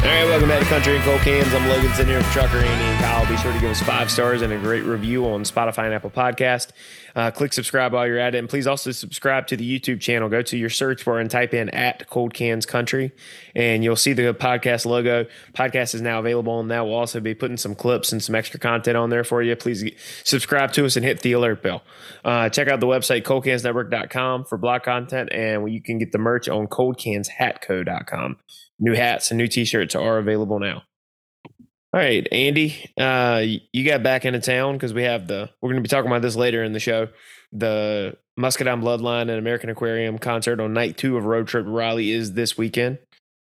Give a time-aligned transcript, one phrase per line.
[0.00, 1.52] All right, welcome back to Country and Cold Cans.
[1.52, 3.28] I'm Logan sitting here with Trucker Andy and Kyle.
[3.28, 6.08] Be sure to give us five stars and a great review on Spotify and Apple
[6.08, 6.70] Podcast.
[7.14, 10.30] Uh, click subscribe while you're at it, and please also subscribe to the YouTube channel.
[10.30, 13.12] Go to your search bar and type in at Cold Cans Country,
[13.54, 15.26] and you'll see the podcast logo.
[15.52, 18.58] Podcast is now available, and that will also be putting some clips and some extra
[18.58, 19.54] content on there for you.
[19.54, 19.84] Please
[20.24, 21.82] subscribe to us and hit the alert bell.
[22.24, 26.48] Uh, check out the website coldcansnetwork.com for blog content, and you can get the merch
[26.48, 28.38] on coldcanshatco.com
[28.80, 30.82] new hats and new t-shirts are available now.
[31.92, 35.82] All right andy uh you got back into town because we have the we're going
[35.82, 37.08] to be talking about this later in the show
[37.50, 42.34] the muscadine bloodline and american aquarium concert on night two of road trip raleigh is
[42.34, 42.98] this weekend.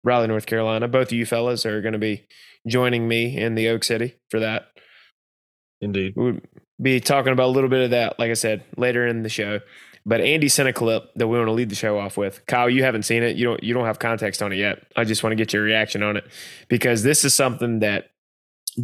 [0.03, 0.89] Raleigh north carolina.
[0.89, 2.27] Both of you fellas are going to be
[2.67, 4.67] joining me in the oak city for that.
[5.81, 6.15] Indeed.
[6.17, 6.41] we'll
[6.83, 9.61] be talking about a little bit of that like i said later in the show
[10.07, 12.45] but Andy sent a clip that we want to lead the show off with.
[12.47, 13.37] Kyle, you haven't seen it.
[13.37, 14.87] You don't you don't have context on it yet.
[14.97, 16.25] I just want to get your reaction on it
[16.69, 18.11] because this is something that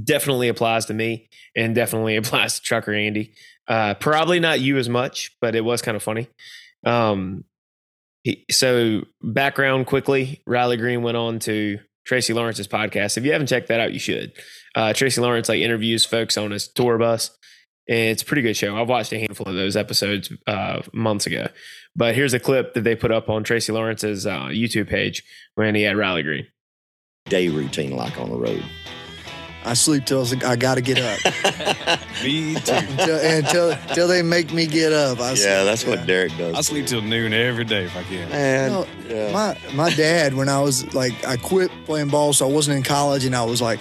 [0.05, 3.35] definitely applies to me and definitely applies to Trucker Andy.
[3.69, 6.29] Uh, probably not you as much, but it was kind of funny.
[6.85, 7.45] Um,
[8.23, 13.17] he, so background quickly, Riley Green went on to Tracy Lawrence's podcast.
[13.17, 14.33] If you haven't checked that out, you should.
[14.75, 17.31] Uh, Tracy Lawrence like interviews folks on his tour bus.
[17.93, 18.77] It's a pretty good show.
[18.81, 21.49] I've watched a handful of those episodes uh, months ago.
[21.97, 25.25] But here's a clip that they put up on Tracy Lawrence's uh, YouTube page
[25.57, 26.47] when he had Riley Green.
[27.27, 28.63] day routine like on the road?
[29.65, 32.73] I sleep till I got to get up Me too.
[32.73, 35.19] until, until until they make me get up.
[35.21, 36.55] I yeah, sleep, that's what Derek does.
[36.55, 38.29] I sleep till noon every day if I can.
[38.31, 39.33] Man, No, yeah.
[39.33, 42.85] My my dad, when I was like, I quit playing ball, so I wasn't in
[42.85, 43.81] college, and I was like,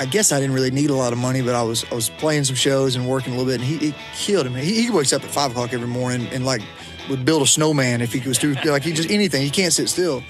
[0.00, 2.08] I guess I didn't really need a lot of money, but I was I was
[2.08, 4.54] playing some shows and working a little bit, and he it killed him.
[4.54, 6.62] He, he wakes up at five o'clock every morning and like
[7.10, 9.42] would build a snowman if he was too like he just anything.
[9.42, 10.22] He can't sit still,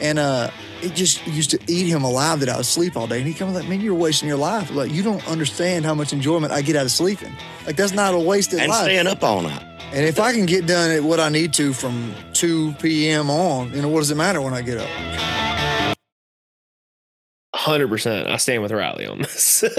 [0.00, 0.50] and uh,
[0.82, 3.18] it just used to eat him alive that I was sleep all day.
[3.18, 4.72] And he comes like, man, you're wasting your life.
[4.72, 7.32] Like you don't understand how much enjoyment I get out of sleeping.
[7.64, 8.82] Like that's not a wasted and life.
[8.82, 9.62] staying up all night.
[9.92, 13.30] And if I can get done at what I need to from 2 p.m.
[13.30, 15.61] on, you know, what does it matter when I get up?
[17.62, 18.28] 100%.
[18.28, 19.62] I stand with Riley on this.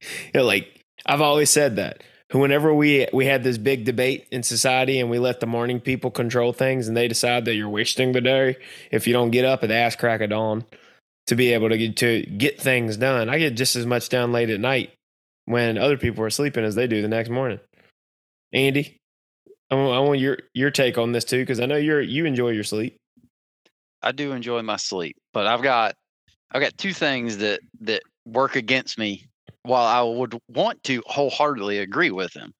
[0.00, 2.02] you know, like I've always said that.
[2.32, 6.10] Whenever we we had this big debate in society and we let the morning people
[6.10, 8.56] control things and they decide that you're wasting the day
[8.90, 10.64] if you don't get up at the ass crack of dawn
[11.28, 13.28] to be able to get to get things done.
[13.28, 14.92] I get just as much done late at night
[15.44, 17.60] when other people are sleeping as they do the next morning.
[18.52, 18.98] Andy,
[19.70, 22.26] I want, I want your your take on this too because I know you're you
[22.26, 22.96] enjoy your sleep.
[24.02, 25.94] I do enjoy my sleep, but I've got
[26.56, 29.28] I've got two things that that work against me
[29.64, 32.54] while I would want to wholeheartedly agree with him.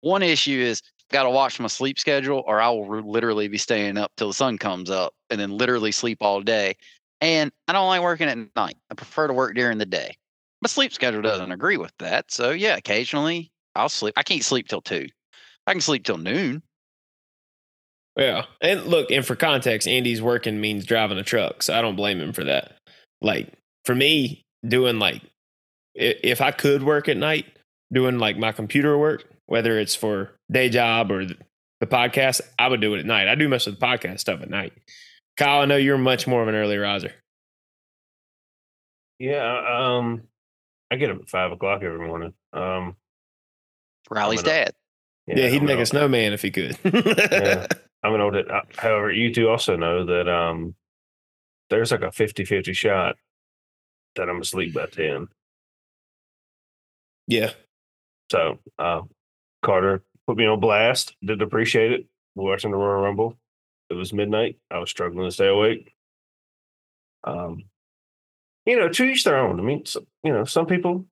[0.00, 0.80] One issue is
[1.10, 4.34] got to watch my sleep schedule or I will literally be staying up till the
[4.34, 6.76] sun comes up and then literally sleep all day.
[7.20, 8.78] And I don't like working at night.
[8.90, 10.16] I prefer to work during the day.
[10.62, 11.52] My sleep schedule doesn't mm-hmm.
[11.52, 12.32] agree with that.
[12.32, 14.14] So yeah, occasionally I'll sleep.
[14.16, 15.06] I can't sleep till 2.
[15.66, 16.62] I can sleep till noon.
[18.16, 18.46] Yeah.
[18.62, 21.62] And look, and for context, Andy's working means driving a truck.
[21.62, 22.78] So I don't blame him for that.
[23.22, 23.52] Like
[23.84, 25.22] for me, doing like,
[25.94, 27.46] if I could work at night,
[27.92, 31.36] doing like my computer work, whether it's for day job or the
[31.80, 33.26] the podcast, I would do it at night.
[33.26, 34.72] I do most of the podcast stuff at night.
[35.36, 37.12] Kyle, I know you're much more of an early riser.
[39.18, 40.22] Yeah, um,
[40.92, 42.34] I get up at five o'clock every morning.
[42.52, 42.96] Um,
[44.10, 44.72] Riley's I'm dad.
[45.26, 46.78] Yeah, he'd I'm make a snowman if he could.
[46.84, 47.66] Yeah.
[48.04, 48.36] I'm an old.
[48.36, 50.74] uh, However, you two also know that um,
[51.72, 53.16] there's like a 50-50 shot
[54.14, 55.28] that I'm asleep by ten.
[57.26, 57.50] yeah.
[58.30, 59.02] So uh,
[59.62, 61.14] Carter put me on blast.
[61.24, 62.06] Did appreciate it.
[62.34, 63.38] Watching the Royal Rumble.
[63.90, 64.58] It was midnight.
[64.70, 65.92] I was struggling to stay awake.
[67.24, 67.64] Um,
[68.64, 69.60] you know, to each their own.
[69.60, 71.06] I mean, so, you know, some people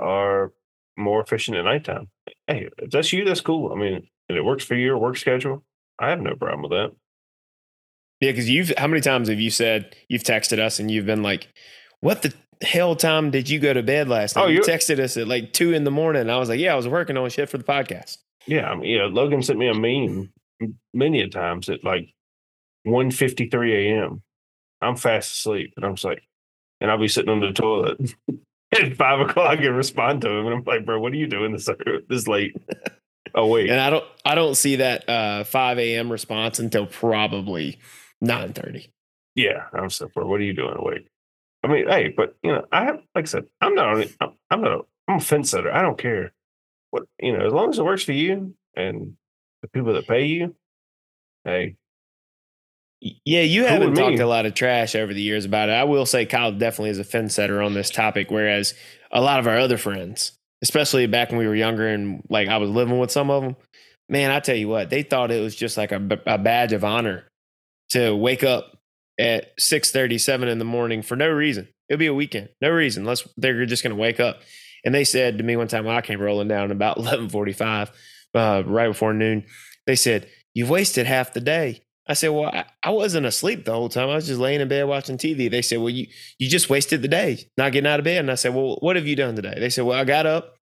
[0.00, 0.52] are
[0.96, 2.08] more efficient at nighttime.
[2.46, 3.72] Hey, if that's you, that's cool.
[3.72, 5.64] I mean, and it works for your work schedule.
[5.98, 6.92] I have no problem with that.
[8.24, 11.22] Yeah, because you've how many times have you said you've texted us and you've been
[11.22, 11.46] like,
[12.00, 12.32] "What the
[12.62, 15.52] hell time did you go to bed last night?" Oh, you texted us at like
[15.52, 16.22] two in the morning.
[16.22, 18.16] And I was like, "Yeah, I was working on shit for the podcast."
[18.46, 20.32] Yeah, I mean, you know, Logan sent me a meme
[20.94, 22.14] many a times at like
[22.86, 24.22] 1.53 a.m.
[24.80, 26.22] I'm fast asleep, and I'm just like,
[26.80, 28.14] and I'll be sitting on the toilet
[28.72, 31.52] at five o'clock and respond to him, and I'm like, bro, what are you doing
[31.52, 31.68] this
[32.08, 32.56] this late?
[33.34, 36.10] Oh wait, And I don't I don't see that uh, five a.m.
[36.10, 37.78] response until probably
[38.24, 38.90] nine thirty.
[39.34, 41.08] yeah, I'm so bro, what are you doing awake?
[41.62, 44.32] I mean, hey, but you know, I have like I said, I'm not only I'm,
[44.50, 45.72] I'm not a, I'm a fence setter.
[45.72, 46.32] I don't care
[46.90, 49.16] what you know, as long as it works for you and
[49.62, 50.54] the people that pay you,
[51.44, 51.76] hey,
[53.00, 55.72] Yeah, you haven't talked a lot of trash over the years about it.
[55.72, 58.74] I will say Kyle definitely is a fence setter on this topic, whereas
[59.10, 60.32] a lot of our other friends,
[60.62, 63.56] especially back when we were younger and like I was living with some of them,
[64.08, 67.24] man, I tell you what, they thought it was just like a badge of honor
[67.90, 68.78] to wake up
[69.18, 71.68] at six thirty, seven in the morning for no reason.
[71.88, 74.40] It'll be a weekend, no reason, unless they're just going to wake up.
[74.84, 77.90] And they said to me one time when I came rolling down about eleven forty-five,
[78.34, 79.44] uh, right before noon,
[79.86, 83.72] they said, "You've wasted half the day." I said, "Well, I, I wasn't asleep the
[83.72, 84.10] whole time.
[84.10, 86.06] I was just laying in bed watching TV." They said, "Well, you
[86.38, 88.96] you just wasted the day not getting out of bed." And I said, "Well, what
[88.96, 90.56] have you done today?" They said, "Well, I got up,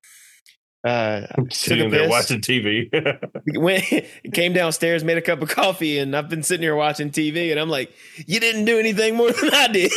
[0.84, 2.88] uh, sitting a there watching TV.
[3.60, 3.84] went
[4.32, 7.60] came downstairs, made a cup of coffee, and I've been sitting here watching TV." And
[7.60, 7.92] I'm like,
[8.26, 9.92] "You didn't do anything more than I did."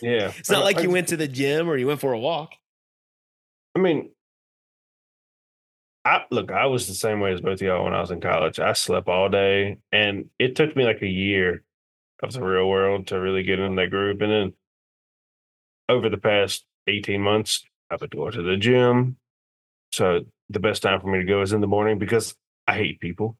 [0.00, 2.18] yeah, it's not like I- you went to the gym or you went for a
[2.18, 2.52] walk.
[3.74, 4.10] I mean,
[6.04, 8.20] I look, I was the same way as both of y'all when I was in
[8.20, 8.58] college.
[8.58, 11.62] I slept all day, and it took me like a year
[12.22, 14.20] of the real world to really get in that group.
[14.22, 14.52] And then
[15.88, 19.16] over the past 18 months, I've been going to the gym.
[19.92, 22.34] So the best time for me to go is in the morning because
[22.66, 23.36] I hate people.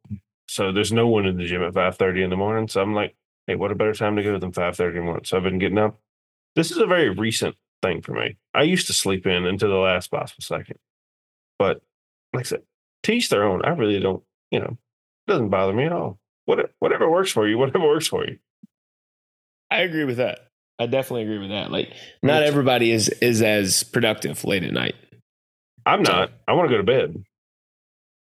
[0.48, 2.68] So there's no one in the gym at 5:30 in the morning.
[2.68, 3.16] So I'm like,
[3.46, 5.24] hey, what a better time to go than 5:30 in the morning.
[5.24, 5.98] So I've been getting up.
[6.54, 8.36] This is a very recent thing for me.
[8.54, 10.78] I used to sleep in until the last possible second.
[11.58, 11.82] But
[12.32, 12.62] like I said,
[13.02, 13.64] teach their own.
[13.64, 14.78] I really don't, you know,
[15.26, 16.18] it doesn't bother me at all.
[16.44, 18.38] Whatever, whatever works for you, whatever works for you.
[19.70, 20.48] I agree with that.
[20.78, 21.70] I definitely agree with that.
[21.70, 24.94] Like, not everybody is is as productive late at night.
[25.86, 26.30] I'm not.
[26.46, 27.24] I want to go to bed.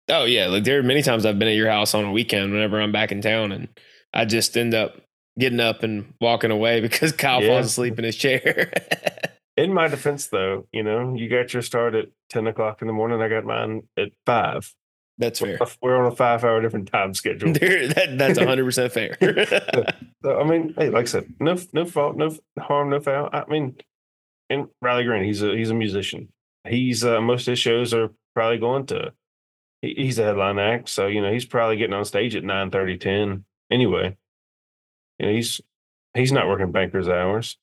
[0.08, 2.52] Oh yeah, like there are many times I've been at your house on a weekend
[2.52, 3.69] whenever I'm back in town, and
[4.12, 5.00] I just end up
[5.38, 7.49] getting up and walking away because Kyle Yeah.
[7.49, 8.73] falls asleep in his chair.
[9.56, 12.93] In my defense, though, you know, you got your start at 10 o'clock in the
[12.93, 13.23] morning.
[13.23, 14.75] I got mine at five.
[15.19, 15.61] That's fair.
[15.81, 17.52] We're on a five hour different time schedule.
[17.52, 19.17] That, that's 100 percent fair.
[20.25, 23.31] So, I mean, hey, like I said, no, no fault, no harm, no foul.
[23.32, 23.76] I mean,
[24.50, 26.32] and Riley Green, he's a he's a musician.
[26.69, 29.12] He's uh, most of his shows are probably going to.
[29.82, 32.70] He, he's a headline act, so you know he's probably getting on stage at 9,
[32.70, 34.16] 30, 10 Anyway,
[35.19, 35.61] you know, he's
[36.14, 37.56] he's not working banker's hours.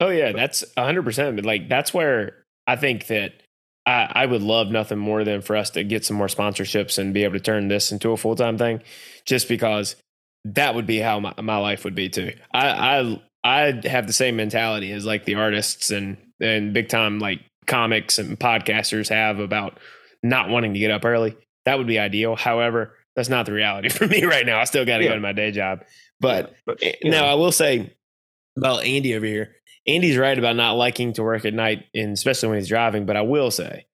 [0.00, 1.02] oh yeah, that's 100.
[1.02, 3.42] percent But like that's where I think that
[3.86, 7.14] I, I would love nothing more than for us to get some more sponsorships and
[7.14, 8.82] be able to turn this into a full time thing,
[9.24, 9.96] just because
[10.44, 12.32] that would be how my, my life would be too.
[12.52, 12.68] I
[13.00, 17.40] I I have the same mentality as like the artists and and big time like
[17.66, 19.78] comics and podcasters have about
[20.22, 21.36] not wanting to get up early.
[21.64, 22.34] That would be ideal.
[22.36, 24.58] However, that's not the reality for me right now.
[24.60, 25.10] I still got to Yeah.
[25.10, 25.84] go to my day job.
[26.20, 27.94] But but eh, now know, I will say
[28.56, 29.54] about Andy over here.
[29.86, 33.06] Andy's right about not liking to work at night, and especially when he's driving.
[33.06, 33.86] But I will say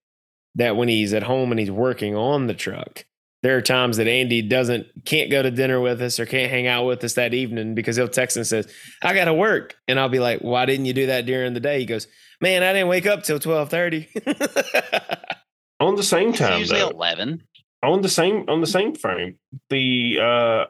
[0.55, 3.05] that when he's at home and he's working on the truck,
[3.45, 6.65] there are times that Andy doesn't can't go to dinner with us or can't hang
[6.65, 8.67] out with us that evening because he'll text and says,
[9.03, 11.59] "I got to work," and I'll be like, "Why didn't you do that during the
[11.59, 12.07] day?" He goes,
[12.41, 14.09] "Man, I didn't wake up till twelve 30.
[15.79, 17.43] on the same It's time usually though, eleven.
[17.83, 19.37] on the same on the same frame,
[19.69, 20.65] the uh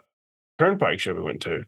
[0.60, 1.64] Turnpike show we went to.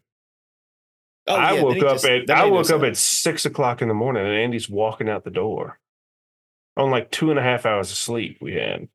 [1.29, 2.83] Oh, I yeah, woke up just- at I woke up sense.
[2.83, 5.79] at six o'clock in the morning, and Andy's walking out the door
[6.75, 8.89] on like two and a half hours of sleep we had.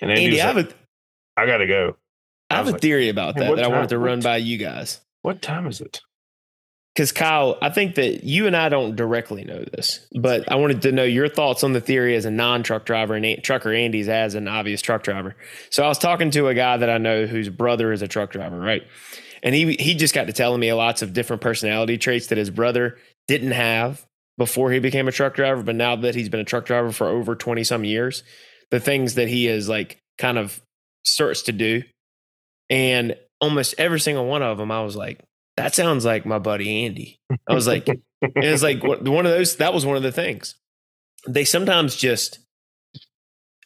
[0.00, 0.30] And Andy, Andy.
[0.36, 0.74] was I have like, a
[1.36, 1.96] I gotta go.
[2.50, 4.36] I I have a like, theory about "Hey, that that I wanted to run by
[4.36, 5.00] you guys.
[5.22, 6.00] What time is it?
[6.94, 10.82] Because Kyle, I think that you and I don't directly know this, but I wanted
[10.82, 14.08] to know your thoughts on the theory as a non-truck driver and a- trucker Andy's
[14.08, 15.34] as an obvious truck driver.
[15.70, 18.30] So I was talking to a guy that I know whose brother is a truck
[18.30, 18.82] driver, right?
[19.42, 22.50] And he he just got to telling me lots of different personality traits that his
[22.50, 24.04] brother didn't have
[24.36, 27.08] before he became a truck driver, but now that he's been a truck driver for
[27.08, 28.22] over twenty some years,
[28.70, 30.60] the things that he is like kind of
[31.04, 31.82] starts to do,
[32.70, 35.20] and almost every single one of them, I was like,
[35.56, 37.18] that sounds like my buddy Andy.
[37.48, 38.00] I was like, and
[38.36, 39.56] it's like one of those.
[39.56, 40.54] That was one of the things.
[41.28, 42.38] They sometimes just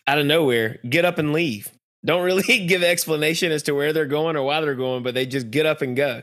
[0.07, 1.71] out of nowhere get up and leave.
[2.05, 5.26] Don't really give explanation as to where they're going or why they're going, but they
[5.26, 6.23] just get up and go.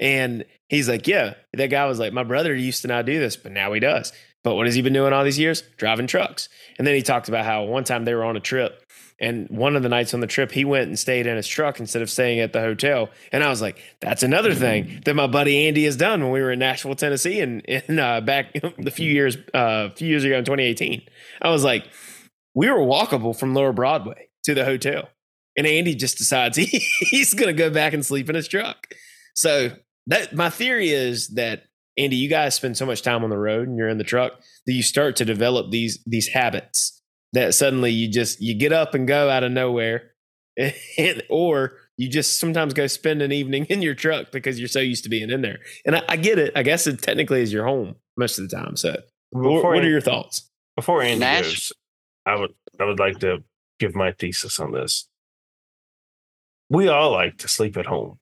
[0.00, 3.36] And he's like, yeah, that guy was like, my brother used to not do this,
[3.36, 4.12] but now he does.
[4.42, 5.62] But what has he been doing all these years?
[5.76, 6.48] Driving trucks.
[6.78, 8.82] And then he talked about how one time they were on a trip
[9.20, 11.78] and one of the nights on the trip, he went and stayed in his truck
[11.78, 13.10] instead of staying at the hotel.
[13.32, 16.40] And I was like, that's another thing that my buddy Andy has done when we
[16.40, 20.24] were in Nashville, Tennessee, and in, uh, back a few years, uh, a few years
[20.24, 21.02] ago in 2018.
[21.42, 21.86] I was like,
[22.54, 25.10] we were walkable from Lower Broadway to the hotel,
[25.56, 28.86] and Andy just decides he, he's going to go back and sleep in his truck.
[29.34, 29.70] So
[30.06, 31.64] that my theory is that
[31.98, 34.40] Andy, you guys spend so much time on the road and you're in the truck
[34.66, 36.99] that you start to develop these these habits
[37.32, 40.10] that suddenly you just you get up and go out of nowhere
[40.56, 44.80] and, or You just sometimes go spend an evening in your truck because you're so
[44.80, 45.58] used to being in there.
[45.84, 46.52] And I, I get it.
[46.56, 48.74] I guess it technically is your home most of the time.
[48.76, 48.96] So,
[49.30, 50.48] what, Before what are your thoughts?
[50.76, 51.72] Before Andy Nash- goes,
[52.26, 53.44] I would I would like to
[53.78, 55.06] give my thesis on this.
[56.70, 58.18] We all like to sleep at home.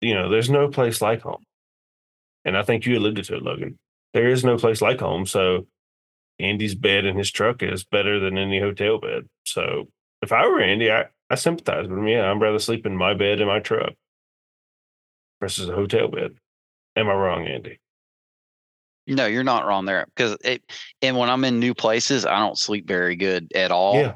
[0.00, 1.42] You know, there's no place like home.
[2.44, 3.78] And I think you alluded to it, Logan.
[4.14, 5.26] There is no place like home.
[5.26, 5.66] So
[6.38, 9.28] Andy's bed in his truck is better than any hotel bed.
[9.44, 9.88] So
[10.22, 12.08] if I were Andy, I, I sympathize with him.
[12.08, 13.94] Yeah, I'd rather sleep in my bed in my truck
[15.40, 16.36] versus a hotel bed.
[16.94, 17.80] Am I wrong, Andy?
[19.06, 20.62] No, you're not wrong there because it.
[21.00, 23.94] And when I'm in new places, I don't sleep very good at all.
[23.94, 24.14] Yeah.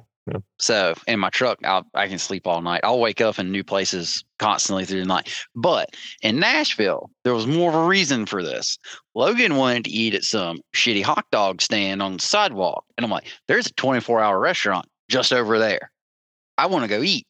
[0.59, 2.83] So in my truck, I'll, I can sleep all night.
[2.85, 5.33] I'll wake up in new places constantly through the night.
[5.55, 5.91] But
[6.23, 8.79] in Nashville, there was more of a reason for this.
[9.15, 13.11] Logan wanted to eat at some shitty hot dog stand on the sidewalk, and I'm
[13.11, 15.91] like, "There's a 24 hour restaurant just over there.
[16.57, 17.27] I want to go eat."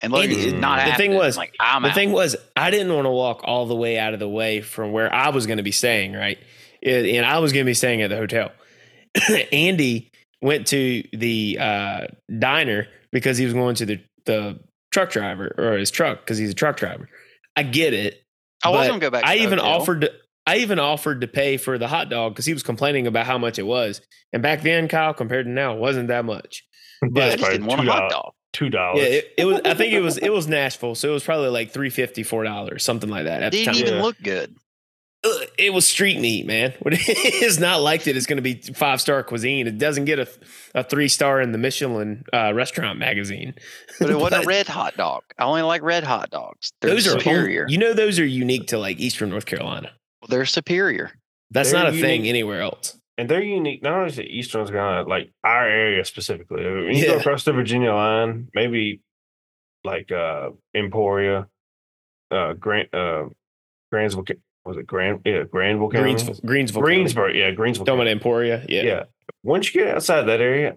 [0.00, 0.84] And Logan Andy, did not mm.
[0.84, 3.40] the have thing was- like, "I'm the out." thing was, I didn't want to walk
[3.44, 6.12] all the way out of the way from where I was going to be staying,
[6.12, 6.38] right?
[6.82, 8.52] It- and I was going to be staying at the hotel.
[9.52, 10.10] Andy
[10.44, 12.06] went to the uh,
[12.38, 14.60] diner because he was going to the, the
[14.92, 17.08] truck driver or his truck because he's a truck driver.
[17.56, 18.22] I get it.
[18.62, 19.22] I was but gonna go back.
[19.22, 19.80] To I even hotel.
[19.80, 20.12] offered to,
[20.46, 23.38] I even offered to pay for the hot dog because he was complaining about how
[23.38, 24.02] much it was.
[24.32, 26.64] And back then, Kyle, compared to now, it wasn't that much.
[27.02, 28.32] I Yeah, just didn't want a hot dog.
[28.52, 29.00] Two dollars.
[29.02, 29.60] Yeah, it, it was.
[29.64, 30.16] I think it was.
[30.18, 33.42] It was Nashville, so it was probably like three fifty, four dollars, something like that.
[33.42, 34.02] At the Didn't time, even Yeah.
[34.02, 34.54] look good.
[35.24, 36.74] Ugh, it was street meat, man.
[36.80, 37.08] What it
[37.42, 38.16] is not like that.
[38.16, 39.66] It's going to be five star cuisine.
[39.66, 40.28] It doesn't get a,
[40.74, 43.54] a three star in the Michelin uh, restaurant magazine.
[44.00, 45.22] But it wasn't But a red hot dog.
[45.38, 46.72] I only like red hot dogs.
[46.80, 47.64] They're Those are superior.
[47.68, 49.92] You know, those are unique to like Eastern North Carolina.
[50.28, 51.12] They're superior.
[51.52, 52.98] That's They're not a thing anywhere else.
[53.16, 53.82] and they're unique.
[53.84, 56.64] Not only to Eastern North Carolina, like our area specifically.
[56.64, 57.12] When you Yeah.
[57.14, 59.00] go across the Virginia line, maybe
[59.84, 61.46] like uh Emporia,
[62.32, 63.26] uh Grant, uh
[63.92, 64.24] Grandsville.
[64.64, 65.20] Ca- Was it Grand?
[65.24, 66.14] Yeah, Granville County.
[66.14, 67.38] Greensville, Greensville, County.
[67.38, 67.74] Yeah, Greensville.
[67.86, 68.10] Talking about County.
[68.10, 68.64] Emporia.
[68.68, 68.82] Yeah.
[68.82, 69.02] Yeah.
[69.42, 70.76] Once you get outside that area,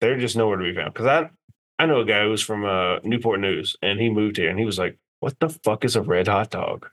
[0.00, 0.92] they're just nowhere to be found.
[0.92, 1.30] Because I
[1.82, 4.64] I know a guy who's from uh Newport News, and he moved here, and he
[4.64, 6.88] was like, "What the fuck is a red hot dog?"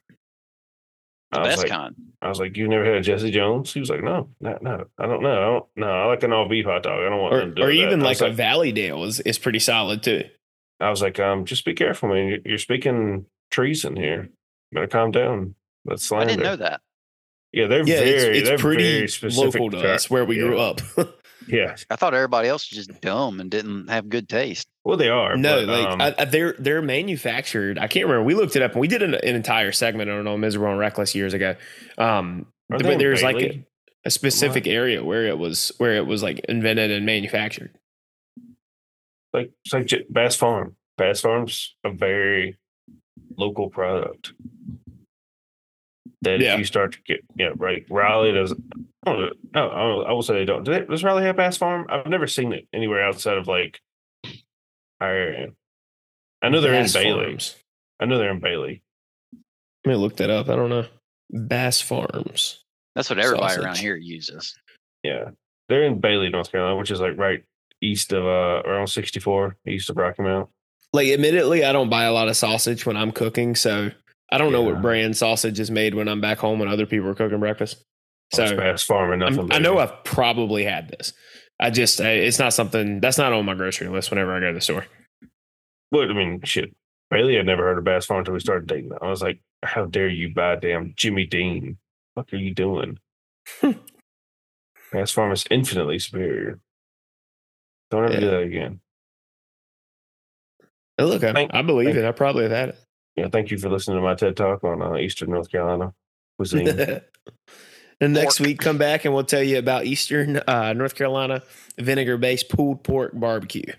[1.32, 1.96] The I was best like, kind.
[2.22, 4.86] I was like, "You never had a Jesse Jones?" He was like, "No, no, no,
[4.98, 5.32] I don't know.
[5.42, 5.66] I don't.
[5.78, 7.00] No, I like an all beef hot dog.
[7.06, 9.20] I don't want Or, to do or with that." even I like a Valleydale is,
[9.22, 10.24] is pretty solid too.
[10.80, 12.28] I was like, um, just be careful, man.
[12.28, 14.30] You're, you're speaking treason here.
[14.72, 15.56] Better calm down.
[15.86, 16.82] That's I didn't know that.
[17.52, 20.38] Yeah, they're Yeah, very, it's, they're it's pretty very specific local to us where we
[20.38, 20.44] yeah.
[20.44, 20.82] grew up.
[21.48, 24.68] Yeah, I thought everybody else was just dumb and didn't have good taste.
[24.84, 25.36] well, they are.
[25.36, 27.80] No, but, like um, I, I, they're they're manufactured.
[27.80, 28.24] I can't remember.
[28.24, 30.80] We looked it up and we did an, an entire segment on on Miserable and
[30.80, 31.56] Reckless years ago.
[31.98, 33.66] Um, but they in there's like a,
[34.06, 37.72] a specific area where it was where it was like invented and manufactured.
[39.34, 40.76] like it's like Bass Farm.
[40.98, 42.58] Bass Farm's a very
[43.36, 44.34] local product.
[46.24, 46.54] That Yeah.
[46.54, 48.54] if you start to get yeah right, Raleigh does.
[48.54, 49.30] I don't know.
[49.56, 50.64] No, I, don't, I will say they don't.
[50.64, 51.88] Do they, does Raleigh have Bass Farm?
[51.90, 53.80] I've never seen it anywhere outside of like
[55.00, 55.48] our area.
[56.42, 57.26] I know they're Bass in Bailey.
[57.26, 57.56] Farms.
[58.00, 58.84] I know they're in Bailey.
[59.86, 60.50] Let me look that up.
[60.50, 60.86] I don't know.
[61.32, 62.64] Bass Farms.
[62.96, 64.56] That's what everybody around here uses.
[65.04, 65.30] Yeah,
[65.70, 67.44] they're in Bailey, North Carolina, which is like right
[67.82, 70.50] east of uh around sixty four, east of Rocky Mount.
[70.94, 73.92] Like, admittedly, I don't buy a lot of sausage when I'm cooking, so
[74.32, 77.10] I don't know what brand sausage is made when I'm back home when other people
[77.10, 77.78] are cooking breakfast.
[78.34, 79.52] Oh, so So Bass Farm and nothing.
[79.52, 81.12] I know I've probably had this.
[81.60, 84.54] I just it's not something that's not on my grocery list whenever I go to
[84.54, 84.86] the store.
[85.92, 86.74] Well, I mean, shit.
[87.10, 88.92] Bailey had never heard of Bass Farm until we started dating.
[89.02, 91.78] I was like, "How dare you buy damn Jimmy Dean?
[92.14, 93.00] What are you doing?"
[94.94, 96.60] Bass Farm is infinitely superior.
[97.92, 98.80] Don't ever do that again.
[100.98, 102.06] Oh, look, I, Thank- I believe thank- it.
[102.06, 102.80] I probably have had it.
[103.16, 105.94] Yeah, thank you for listening to my TED Talk on uh, Eastern North Carolina
[106.38, 106.68] cuisine.
[108.02, 108.48] and next Pork.
[108.48, 111.44] week, come back and we'll tell you about Eastern uh, North Carolina
[111.78, 113.74] vinegar based pulled pork barbecue.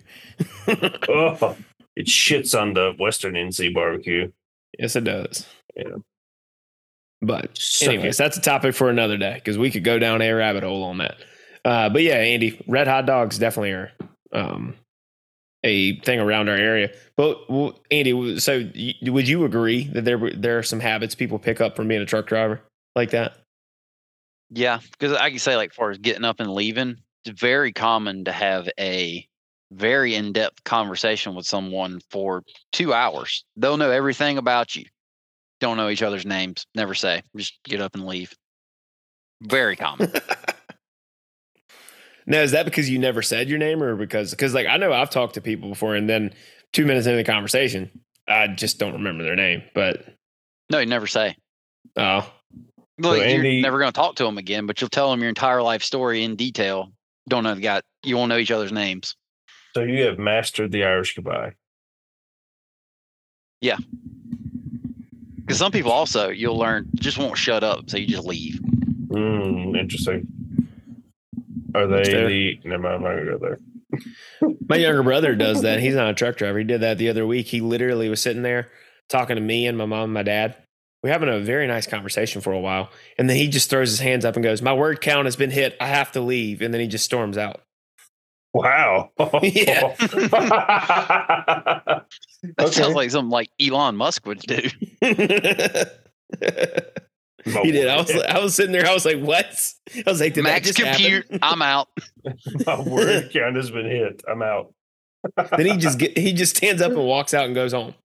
[1.09, 1.57] oh,
[1.97, 4.31] it shits on the Western NC barbecue.
[4.79, 5.47] yes, it does.
[5.75, 5.97] Yeah.
[7.23, 8.19] But Suck anyways, it.
[8.19, 10.99] that's a topic for another day because we could go down a rabbit hole on
[10.99, 11.17] that.
[11.65, 13.93] Uh, but yeah, Andy, red hot dogs definitely are
[14.33, 14.75] um,
[15.65, 16.91] a thing around our area.
[17.17, 18.69] But well, Andy, so
[19.03, 22.07] would you agree that there there are some habits people pick up from being a
[22.07, 22.61] truck driver
[22.97, 23.37] like that?
[24.51, 28.25] Yeah, because I can say like, far as getting up and leaving, it's very common
[28.25, 29.27] to have a
[29.71, 32.43] very in-depth conversation with someone for
[32.73, 33.45] two hours.
[33.57, 34.85] They'll know everything about you.
[35.61, 36.67] Don't know each other's names.
[36.75, 37.23] Never say.
[37.37, 38.35] Just get up and leave.
[39.43, 40.13] Very common.
[42.27, 44.93] Now, is that because you never said your name, or because because like I know
[44.93, 46.33] I've talked to people before, and then
[46.73, 47.91] two minutes into the conversation,
[48.29, 49.63] I just don't remember their name.
[49.75, 50.05] But
[50.71, 51.37] No, you never say.
[51.97, 52.31] oh,
[52.99, 55.29] Well, you're Andy- never going to talk to them again, but you'll tell them your
[55.29, 56.93] entire life story in detail.
[57.29, 57.83] Don't know the guy.
[58.05, 59.15] You won't know each other's names.
[59.75, 61.53] So you have mastered the Irish goodbye.
[63.61, 63.77] Yeah.
[65.41, 68.61] Because some people also you'll learn just won't shut up, so you just leave.
[69.09, 70.27] Mm, interesting.
[71.75, 72.29] Are they fair.
[72.29, 72.61] the?
[72.65, 72.95] Never mind.
[72.95, 73.59] I'm not gonna go there.
[74.69, 75.81] my younger brother does that.
[75.81, 76.59] He's not a truck driver.
[76.59, 77.47] He did that the other week.
[77.47, 78.69] He literally was sitting there
[79.09, 80.57] talking to me and my mom and my dad.
[81.03, 82.89] We're having a very nice conversation for a while,
[83.19, 85.51] and then he just throws his hands up and goes, "My word count has been
[85.51, 85.77] hit.
[85.81, 87.61] I have to leave," and then he just storms out.
[88.55, 89.11] Wow.
[89.43, 89.95] Yeah.
[89.99, 92.05] That
[92.61, 92.71] Okay.
[92.73, 94.61] sounds like something like Elon Musk would do.
[97.45, 97.89] He did.
[97.89, 98.87] I was I was sitting there.
[98.87, 99.47] I was like, "What?"
[99.97, 101.25] I was like, "Did Max that just compute.
[101.25, 101.89] happen?" I'm out.
[102.67, 104.23] My word count has been hit.
[104.31, 104.73] I'm out.
[105.57, 107.95] then he just get, he just stands up and walks out and goes home.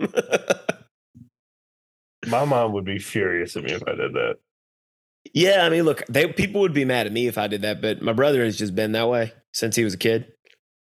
[2.27, 4.37] My mom would be furious at me if I did that.
[5.33, 7.81] yeah, I mean, look, they people would be mad at me if I did that,
[7.81, 10.31] but my brother has just been that way since he was a kid.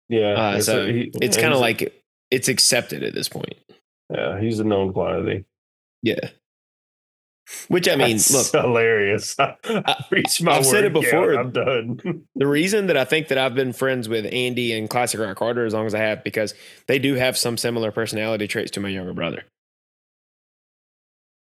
[0.08, 0.32] Yeah.
[0.52, 3.54] Uh, it's so he- it's kind of like it's accepted at this point.
[4.12, 5.44] yeah, he's a known quantity.
[6.02, 6.30] Yeah.
[7.68, 9.34] Which I mean, That's look, hilarious.
[9.40, 11.04] I reached my I've said it word count.
[11.04, 11.34] before.
[11.34, 12.26] I'm done.
[12.36, 15.64] the reason that I think that I've been friends with Andy and Classic Rock Carter
[15.64, 16.54] as long as I have because
[16.86, 19.44] they do have some similar personality traits to my younger brother.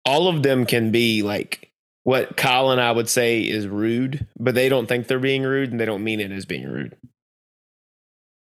[0.07, 1.71] All of them can be like
[2.05, 5.71] what Kyle and I would say is rude, but they don't think they're being rude
[5.73, 6.95] and they don't mean it as being rude.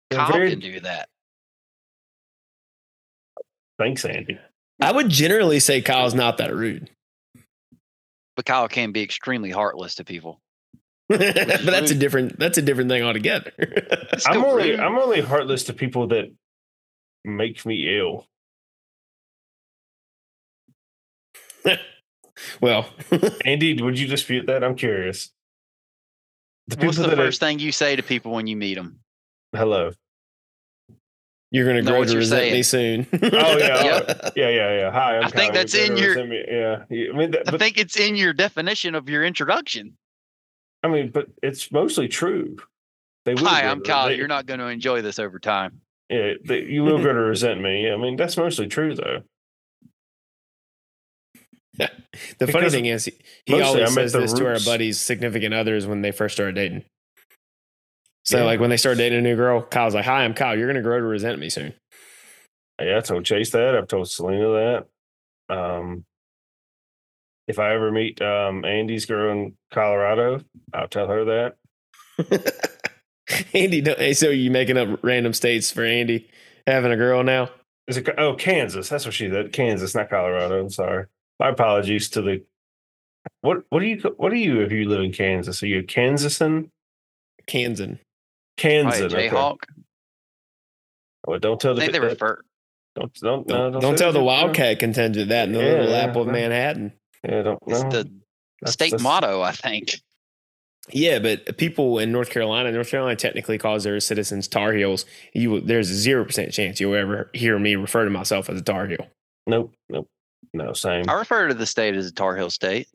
[0.09, 1.07] They're Kyle very- can do that.
[3.79, 4.39] Thanks, Andy.
[4.81, 6.89] I would generally say Kyle's not that rude.
[8.37, 10.39] But Kyle can be extremely heartless to people.
[11.09, 13.51] but that's a different that's a different thing altogether.
[14.27, 14.79] I'm only.
[14.79, 16.31] I'm only heartless to people that
[17.25, 18.27] make me ill.
[22.61, 22.87] well,
[23.43, 24.63] Andy, would you dispute that?
[24.63, 25.31] I'm curious.
[26.67, 28.99] The What's the that are- first thing you say to people when you meet them?
[29.55, 29.91] hello.
[31.51, 33.07] You're gonna grow to you're resent me soon.
[33.13, 34.33] Oh yeah, Yep.
[34.35, 34.91] yeah, yeah, yeah.
[34.91, 35.53] Hi, I'm I think Kyle.
[35.53, 36.43] that's You're in your- me.
[36.47, 37.11] Yeah, yeah.
[37.13, 39.97] I mean, that, I but, think it's in your definition of your introduction.
[40.83, 42.57] I mean, but it's mostly true.
[43.25, 44.07] They will Hi, I'm Kyle.
[44.07, 45.81] they- You're not going to enjoy this over time.
[46.09, 47.91] Yeah, they, you will go to resent me.
[47.91, 49.23] I mean, that's mostly true though.
[52.39, 53.13] the funny thing is, he,
[53.45, 56.55] he always I'm says the this to our buddies' significant others when they first started
[56.55, 56.83] dating.
[58.27, 58.43] So, Yeah.
[58.43, 60.57] like when they start dating a new girl, Kyle's like, "Hi, I'm Kyle.
[60.57, 61.73] You're gonna grow to resent me soon."
[62.79, 63.73] Yeah, I told Chase that.
[63.73, 64.85] I've told Selena
[65.49, 65.55] that.
[65.55, 66.03] Um,
[67.47, 70.41] if I ever meet um, Andy's girl in Colorado,
[70.73, 71.55] I'll tell her that.
[73.53, 76.29] Andy, so you making up random states for Andy
[76.65, 77.49] having a girl now?
[77.87, 78.09] Is it?
[78.17, 78.89] Oh, Kansas.
[78.89, 79.53] That's what she said.
[79.53, 80.59] Kansas, not Colorado.
[80.59, 81.05] I'm sorry.
[81.39, 82.43] My apologies to the.
[83.39, 85.63] What What do you What are you if you live in Kansas?
[85.63, 86.69] Are you a Kansasan?
[87.47, 87.99] Kansan.
[88.57, 89.01] Kansas.
[89.13, 89.29] Right, okay.
[89.29, 89.57] Jayhawk.
[91.25, 91.81] Well, don't tell I the.
[91.81, 92.41] think they refer.
[92.95, 94.25] Don't don't Don't, no, don't say tell the that.
[94.25, 96.27] Wildcat contingent that in the Yeah, little yeah, apple of.
[96.29, 96.93] Manhattan.
[97.23, 97.59] Yeah, don't.
[97.67, 97.89] It's no.
[97.89, 99.95] the That's- state that's- motto, I think.
[100.89, 105.05] Yeah, but people in North Carolina, North Carolina technically calls their citizens Tar Heels.
[105.33, 108.63] You, there's a zero percent chance you'll ever hear me refer to myself as a
[108.63, 109.05] Tar Heel.
[109.45, 109.73] Nope.
[109.89, 110.07] Nope.
[110.53, 110.71] No.
[110.71, 111.09] Same.
[111.09, 112.87] I refer to the state as a Tar Heel state.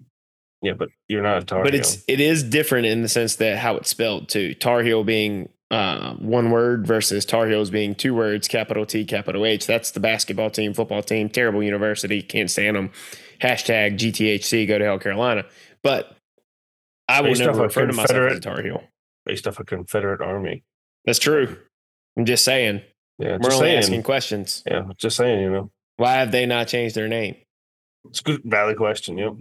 [0.62, 1.80] Yeah, but you're not a Tar but Heel.
[1.80, 4.54] it's it is different in the sense that how it's spelled too.
[4.54, 9.44] Tar Heel being uh, one word versus Tar Heels being two words, capital T, capital
[9.44, 9.66] H.
[9.66, 12.90] That's the basketball team, football team, terrible university, can't stand them.
[13.40, 15.44] Hashtag GTHC, go to hell, Carolina.
[15.82, 16.16] But
[17.08, 18.84] I will Based never refer to myself as a Confederate- Tar Heel.
[19.26, 20.62] based off a Confederate army.
[21.04, 21.56] That's true.
[22.16, 22.82] I'm just saying.
[23.18, 23.78] Yeah, We're just only saying.
[23.78, 24.62] asking questions.
[24.66, 25.40] Yeah, just saying.
[25.40, 27.34] You know, Why have they not changed their name?
[28.08, 29.16] it's a good valid question.
[29.18, 29.32] Yep.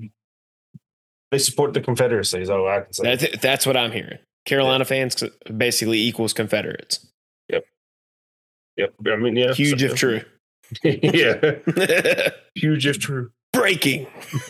[1.32, 2.42] They support the Confederacy.
[2.42, 3.16] Is all I can say.
[3.16, 4.20] That's that's what I'm hearing.
[4.46, 5.24] Carolina fans
[5.56, 7.06] basically equals Confederates.
[7.50, 7.64] Yep.
[8.78, 8.94] Yep.
[9.08, 9.54] I mean, yeah.
[9.54, 10.22] Huge so- if true.
[10.84, 11.60] yeah.
[12.56, 13.32] Huge if true.
[13.54, 14.08] breaking.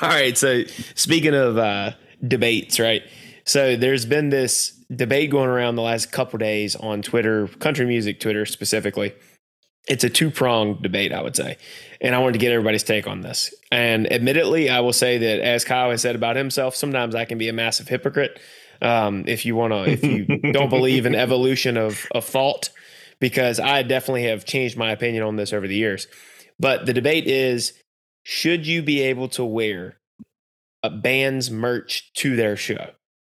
[0.00, 0.36] All right.
[0.36, 1.92] So speaking of uh,
[2.26, 3.02] debates, right?
[3.44, 8.20] So there's been this debate going around the last couple days on Twitter, country music
[8.20, 9.14] Twitter specifically.
[9.88, 11.56] It's a two pronged debate, I would say.
[12.00, 13.54] And I wanted to get everybody's take on this.
[13.72, 17.38] And admittedly, I will say that as Kyle has said about himself, sometimes I can
[17.38, 18.38] be a massive hypocrite.
[18.80, 22.70] Um, if you want to, if you don't believe in evolution of, of thought,
[23.18, 26.06] because I definitely have changed my opinion on this over the years.
[26.60, 27.72] But the debate is
[28.22, 29.96] should you be able to wear
[30.82, 32.90] a band's merch to their show?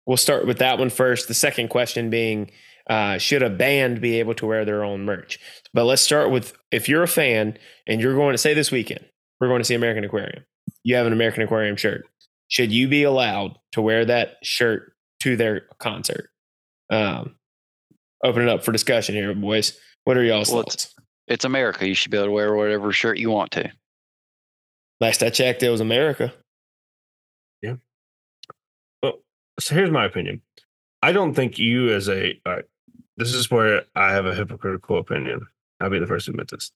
[0.06, 1.28] we'll start with that one first.
[1.28, 2.50] The second question being,
[2.88, 5.38] uh, should a band be able to wear their own merch?
[5.72, 9.04] But let's start with if you're a fan and you're going to say this weekend,
[9.40, 10.44] we're going to see American Aquarium.
[10.84, 12.04] You have an American Aquarium shirt.
[12.48, 16.28] Should you be allowed to wear that shirt to their concert?
[16.90, 17.36] Um,
[18.22, 19.78] open it up for discussion here, boys.
[20.04, 20.94] What are y'all's Well, thoughts?
[21.28, 21.86] It's America.
[21.86, 23.70] You should be able to wear whatever shirt you want to.
[25.00, 26.32] Last I checked, it was America.
[27.62, 27.76] Yeah.
[29.02, 29.14] Well,
[29.58, 30.42] so here's my opinion.
[31.02, 32.64] I don't think you as a all right,
[33.16, 35.46] this is where I have a hypocritical opinion.
[35.80, 36.70] I'll be the first to admit this.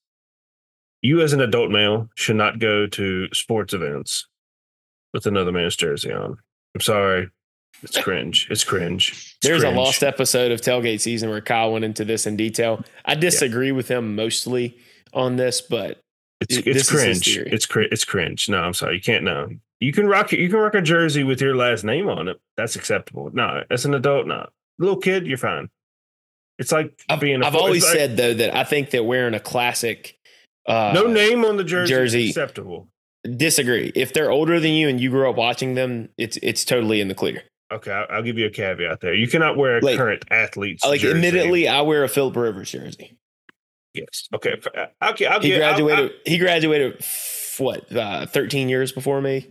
[1.03, 4.27] You as an adult male should not go to sports events
[5.12, 6.38] with another man's jersey on.
[6.75, 7.31] I'm sorry.
[7.83, 8.49] It's cringe.
[8.51, 9.11] It's cringe.
[9.11, 9.77] It's There's cringe.
[9.77, 12.83] a lost episode of Tailgate Season where Kyle went into this in detail.
[13.05, 14.77] I disagree with him mostly
[15.12, 16.01] on this, but
[16.40, 17.38] It's This is it's his cringe.
[17.53, 18.49] It's cri- it's cringe.
[18.49, 18.96] No, I'm sorry.
[18.96, 19.49] You can't know.
[19.81, 22.40] You can rock you can rock a jersey with your last name on it.
[22.57, 23.31] That's acceptable.
[23.35, 24.49] No, as an adult, no.
[24.79, 25.68] Little kid, you're fine.
[26.59, 27.42] It's like I've, being.
[27.42, 30.19] A, I've always like- said though that I think that wearing a classic
[30.66, 32.25] uh, no name on the jersey, jersey.
[32.25, 32.88] is acceptable.
[33.37, 33.92] disagree.
[33.95, 37.09] If they're older than you and you grew up watching them, it's it's totally in
[37.09, 37.42] the clear.
[37.73, 39.12] Okay, I'll, I'll give you a caveat there.
[39.14, 41.14] You cannot wear a Like- current athlete's Like, jersey.
[41.16, 43.16] admittedly, I wear a Philip Rivers jersey.
[43.92, 44.29] yes.
[44.35, 45.27] Okay, uh, okay.
[45.27, 45.62] I'll He give.
[45.62, 46.12] I'll- graduated.
[46.25, 46.97] he graduated.
[47.01, 47.95] f- What?
[47.95, 49.49] Uh, Thirteen years before me.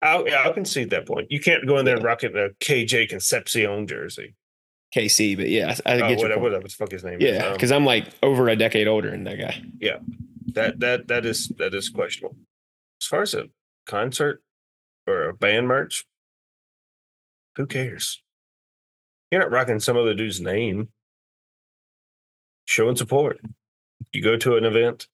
[0.00, 1.26] I'll, I'll, yeah, I'll concede that point.
[1.30, 4.34] You can't go in there and rock it in a KJ Concepcion jersey.
[4.96, 7.18] KC, but yeah, I, I Oh, get whatever, whatever the fuck his name.
[7.20, 9.62] Yeah, Um, because I'm like over a decade older than that guy.
[9.80, 9.98] Yeah,
[10.54, 12.36] that that that is that is questionable.
[13.02, 13.44] As far as a
[13.86, 14.42] concert
[15.06, 16.06] or a band merch,
[17.56, 18.22] who cares?
[19.30, 20.88] You're not rocking some other dude's name.
[22.64, 23.40] Showing support.
[24.12, 25.06] You go to an event.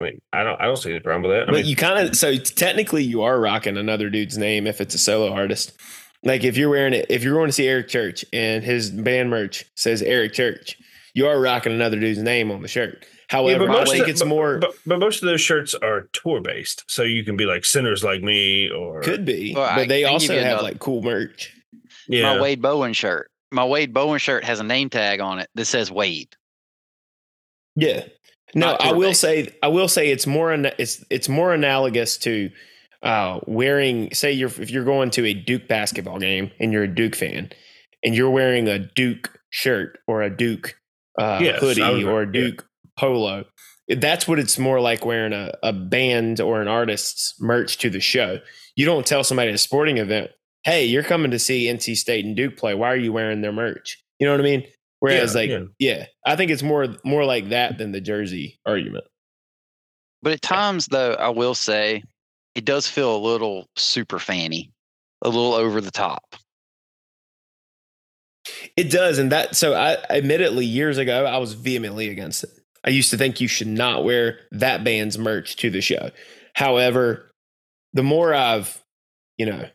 [0.00, 1.42] I mean, I don't I don't see any problem with that.
[1.44, 4.80] I but mean, you kind of so technically you are rocking another dude's name if
[4.80, 5.76] it's a solo artist.
[6.24, 9.30] Like if you're wearing it, if you're going to see Eric Church and his band
[9.30, 10.76] merch says Eric Church,
[11.14, 13.06] you are rocking another dude's name on the shirt.
[13.28, 16.08] However, I most think of- it's but- more but, but most of those shirts are
[16.12, 19.76] tour based, so you can be like sinners like me or could be, Well, I
[19.76, 21.52] but they also have another- like cool merch.
[22.08, 22.34] yeah.
[22.34, 23.30] My Wade Bowen shirt.
[23.52, 26.34] My Wade Bowen shirt has a name tag on it that says Wade.
[27.76, 28.04] Yeah.
[28.54, 29.20] No, I will tour-based.
[29.20, 32.50] say I will say it's more it's it's more analogous to
[33.02, 36.94] uh, wearing say you're if you're going to a Duke basketball game and you're a
[36.94, 37.50] Duke fan
[38.04, 40.74] and you're wearing a Duke shirt or a Duke
[41.18, 42.32] uh, Yes, hoodie would- or a yeah.
[42.32, 43.44] Duke polo.
[43.88, 48.00] That's what it's more like wearing a, a band or an artist's merch to the
[48.00, 48.38] show.
[48.76, 50.30] You don't tell somebody at a sporting event,
[50.64, 52.74] hey, you're coming to see NC State and Duke play.
[52.74, 53.96] Why are you wearing their merch?
[54.18, 54.64] You know what I mean?
[55.00, 55.60] Whereas, Yeah, like, yeah.
[55.78, 59.04] yeah, I think it's more more like that than the jersey argument.
[60.22, 62.02] But at times, though, I will say
[62.54, 64.72] it does feel a little super fanny,
[65.22, 66.36] a little over the top.
[68.76, 72.50] It does, and that so I admittedly years ago I was vehemently against it.
[72.84, 76.10] I used to think you should not wear that band's merch to the show.
[76.54, 77.30] However,
[77.92, 78.82] the more I've,
[79.36, 79.68] you know,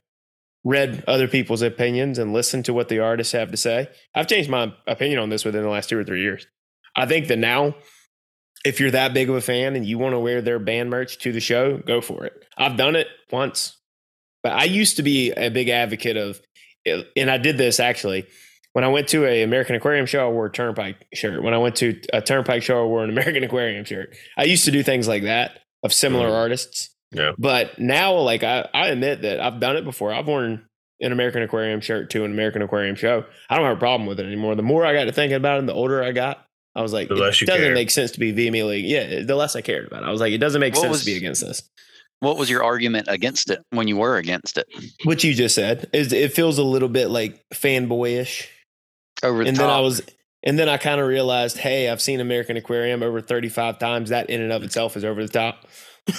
[0.64, 4.50] read other people's opinions and listened to what the artists have to say, I've changed
[4.50, 6.48] my opinion on this within the last two or three years.
[6.96, 7.76] I think that now,
[8.64, 11.18] if you're that big of a fan and you want to wear their band merch
[11.20, 12.34] to the show, go for it.
[12.58, 13.78] I've done it once,
[14.42, 16.42] but I used to be a big advocate of,
[16.86, 18.26] and I did this actually
[18.74, 21.44] when I went to a American Aquarium show, I wore a Turnpike shirt.
[21.44, 24.16] When I went to a Turnpike show, I wore an American Aquarium shirt.
[24.36, 26.36] I used to do things like that of similar Mhm.
[26.36, 26.90] artists.
[27.12, 27.34] Yeah.
[27.38, 30.12] But now, like I, I admit that I've done it before.
[30.12, 30.66] I've worn
[31.00, 33.26] an American Aquarium shirt to an American Aquarium show.
[33.48, 34.56] I don't have a problem with it anymore.
[34.56, 36.43] The more I got to thinking about it, the older I got,
[36.76, 37.74] I was like, The less it you doesn't care.
[37.74, 38.80] make sense to be vehemently.
[38.82, 40.08] Yeah, the less I cared about it.
[40.08, 41.62] I was like, it doesn't make What sense was- to be against this.
[42.20, 44.66] What was your argument against it when you were against it?
[45.04, 48.48] What you just said is it feels a little bit like fanboyish.
[49.22, 49.68] Over the and top.
[49.68, 50.02] then I was
[50.42, 54.10] and then I kind of realized, hey, I've seen American Aquarium over 35 times.
[54.10, 55.68] That in and of itself is over the top.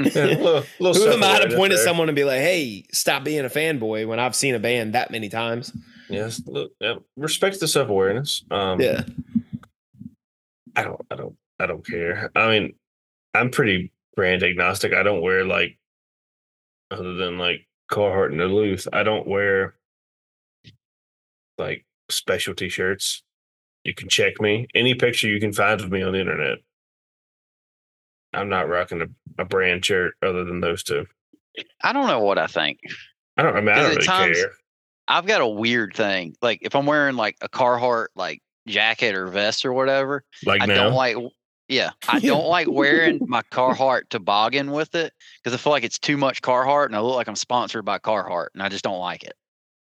[0.00, 2.84] Yeah, little- little Who am I to self-awareness point at someone and be like, hey,
[2.92, 5.72] stop being a fanboy when I've seen a band that many times?
[6.08, 8.44] Yes, look, yeah, respect the self awareness.
[8.50, 9.02] Um, Yeah.
[10.76, 12.30] I don't, I don't, I don't care.
[12.34, 12.74] I mean,
[13.32, 14.92] I'm pretty brand agnostic.
[14.92, 15.78] I don't wear like,
[16.90, 19.74] other than like Carhartt and Duluth, I don't wear
[21.58, 23.22] like specialty shirts.
[23.84, 24.66] You can check me.
[24.74, 26.58] Any picture you can find of me on the internet.
[28.32, 29.06] I'm not rocking a,
[29.42, 31.06] a brand shirt other than those two.
[31.82, 32.80] I don't know what I think.
[33.36, 33.56] I don't.
[33.56, 34.50] I mean, I don't really times- care.
[35.08, 36.34] I've got a weird thing.
[36.42, 40.66] Like if I'm wearing like a Carhartt like jacket or vest or whatever, Like I
[40.66, 41.16] now, don't like
[41.68, 45.12] Yeah, I don't like wearing my Carhartt toboggan with it
[45.42, 47.98] because I feel like it's too much Carhartt, and I look like I'm sponsored by
[47.98, 49.34] Carhartt, and I just don't like it.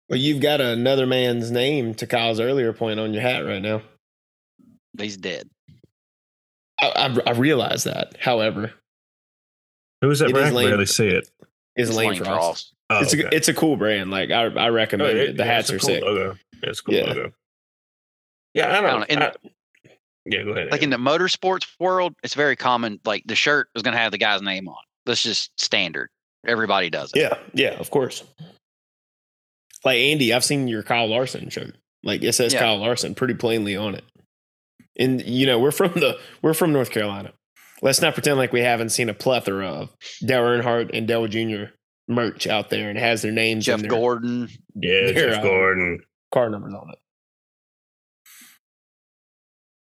[0.09, 3.83] Well, you've got another man's name to Kyle's earlier point on your hat right now.
[4.99, 5.51] He's dead.
[6.81, 6.87] I,
[7.27, 8.17] I, I realize that.
[8.19, 8.73] However,
[10.01, 10.55] who is that It is brand?
[10.55, 11.29] Barely see it.
[11.77, 12.29] is It's Lane Lane Frost.
[12.29, 12.75] Frost.
[12.91, 13.25] Oh, It's okay.
[13.25, 14.11] a it's a cool brand.
[14.11, 15.37] Like I I Oh, recommend it- it.
[15.37, 16.03] The yeah, hats it's a are cool sick.
[16.05, 16.39] Logo.
[16.63, 17.05] Yeah, it's a cool Yeah.
[17.05, 17.33] logo.
[18.55, 19.33] Yeah, I I don't, don't know, in- I-
[20.25, 20.71] yeah, go ahead.
[20.73, 23.01] Like in the motorsports world, it's very common.
[23.05, 24.77] Like the shirt is going to have the guy's name on.
[25.07, 26.09] That's just standard.
[26.47, 27.21] Everybody does it.
[27.21, 28.25] Yeah, yeah, of course.
[29.85, 31.77] Like Andy, I've seen your Kyle Larson shirt.
[32.03, 32.61] Like it says Yeah.
[32.61, 34.05] Kyle Larson pretty plainly on it.
[34.99, 37.33] And you know, we're from the we're from North Carolina.
[37.81, 39.91] Let's not pretend like we haven't seen a plethora of
[40.25, 41.73] Dale Earnhardt and Dale Jr.
[42.09, 44.49] merch out there and has their names Jeff and their Gordon.
[44.75, 46.01] yeah, They're, Jeff uh, Gordon.
[46.33, 46.99] car numbers on it.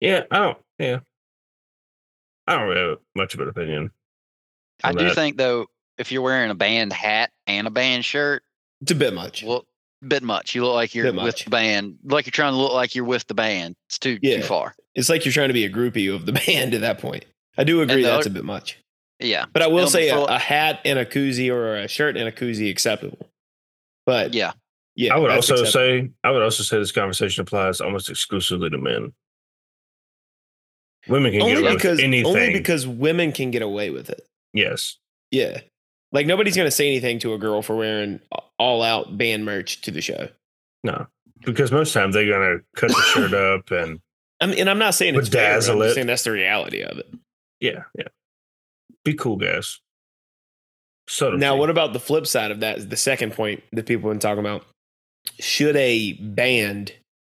[0.01, 0.59] Yeah, I don't.
[0.79, 0.99] Yeah,
[2.47, 3.91] I don't really have much of an opinion.
[4.83, 5.15] I do that.
[5.15, 5.67] think though,
[5.99, 8.43] if you're wearing a band hat and a band shirt,
[8.81, 9.45] It's a bit much.
[9.45, 9.65] well,
[10.07, 10.55] bit much.
[10.57, 11.45] You look like you're Bit with much.
[11.45, 11.99] the band.
[12.05, 13.77] Like you're trying to look like you're with the band.
[13.87, 14.39] It's too Yeah.
[14.39, 14.75] too far.
[14.97, 17.25] It's like you're trying to be a groupie of the band at that point.
[17.57, 18.79] I do agree that's other- a bit much.
[19.21, 19.45] Yeah.
[19.53, 22.29] But I will And say a, a hat and a koozie or a shirt and
[22.29, 23.29] a koozie acceptable.
[24.07, 24.53] But Yeah.
[24.97, 25.73] yeah, I would also acceptable.
[25.73, 29.13] say I would also say this conversation applies almost exclusively to men.
[31.09, 32.27] Women can get only away because with anything.
[32.27, 34.25] only because women can get away with it.
[34.53, 34.99] yes,
[35.33, 35.61] Yeah,
[36.13, 38.21] like nobody's gonna say anything to a girl for wearing
[38.59, 40.29] all out band merch to the show.
[40.85, 41.07] no,
[41.45, 44.01] because most times they're gonna cut the shirt up and
[44.41, 45.95] I mean, and I'm not saying it's fair, I'm just it.
[45.95, 47.13] saying that's the reality of it.
[47.61, 48.09] yeah, yeah.
[49.05, 49.81] Be cool, guys.
[51.09, 52.89] So Now, what about the flip side of that?
[52.89, 54.65] The second point that people have been talking about:
[55.41, 56.93] should a band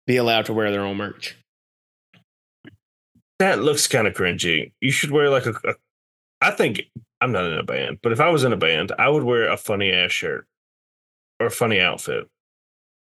[0.06, 1.36] be allowed to wear their own merch?
[3.38, 4.72] that looks kind of cringy.
[4.80, 5.74] You should wear like a, a.
[6.40, 6.82] I think
[7.20, 9.50] I'm not in a band, but if I was in a band, I would wear
[9.50, 10.46] a funny ass shirt
[11.40, 12.26] or a funny outfit.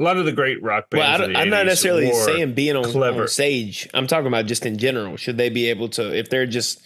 [0.01, 1.03] A lot of the great rock bands.
[1.03, 3.23] Well, I of don't, the I'm not necessarily saying being on, clever.
[3.23, 3.89] on stage.
[3.93, 5.17] I'm talking about just in general.
[5.17, 6.81] Should they be able to, if they're just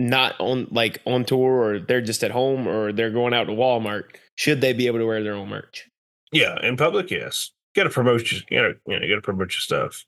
[0.00, 3.52] not on like on tour or they're just at home or they're going out to
[3.52, 4.04] Walmart,
[4.36, 5.88] should they be able to wear their own merch?
[6.32, 7.50] Yeah, in public, yes.
[7.74, 9.60] You got to promote your, you got to, you know, you got to promote your
[9.60, 10.04] stuff.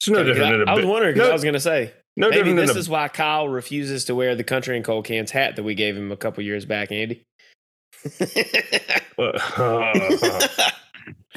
[0.00, 1.34] It's no Okay, 'cause different I, than a I was bi- wondering because no, I
[1.34, 4.14] was going to say no maybe different this than a, is why Kyle refuses to
[4.14, 6.92] wear the country and cold cans hat that we gave him a couple years back,
[6.92, 7.24] Andy.
[9.16, 9.32] Well,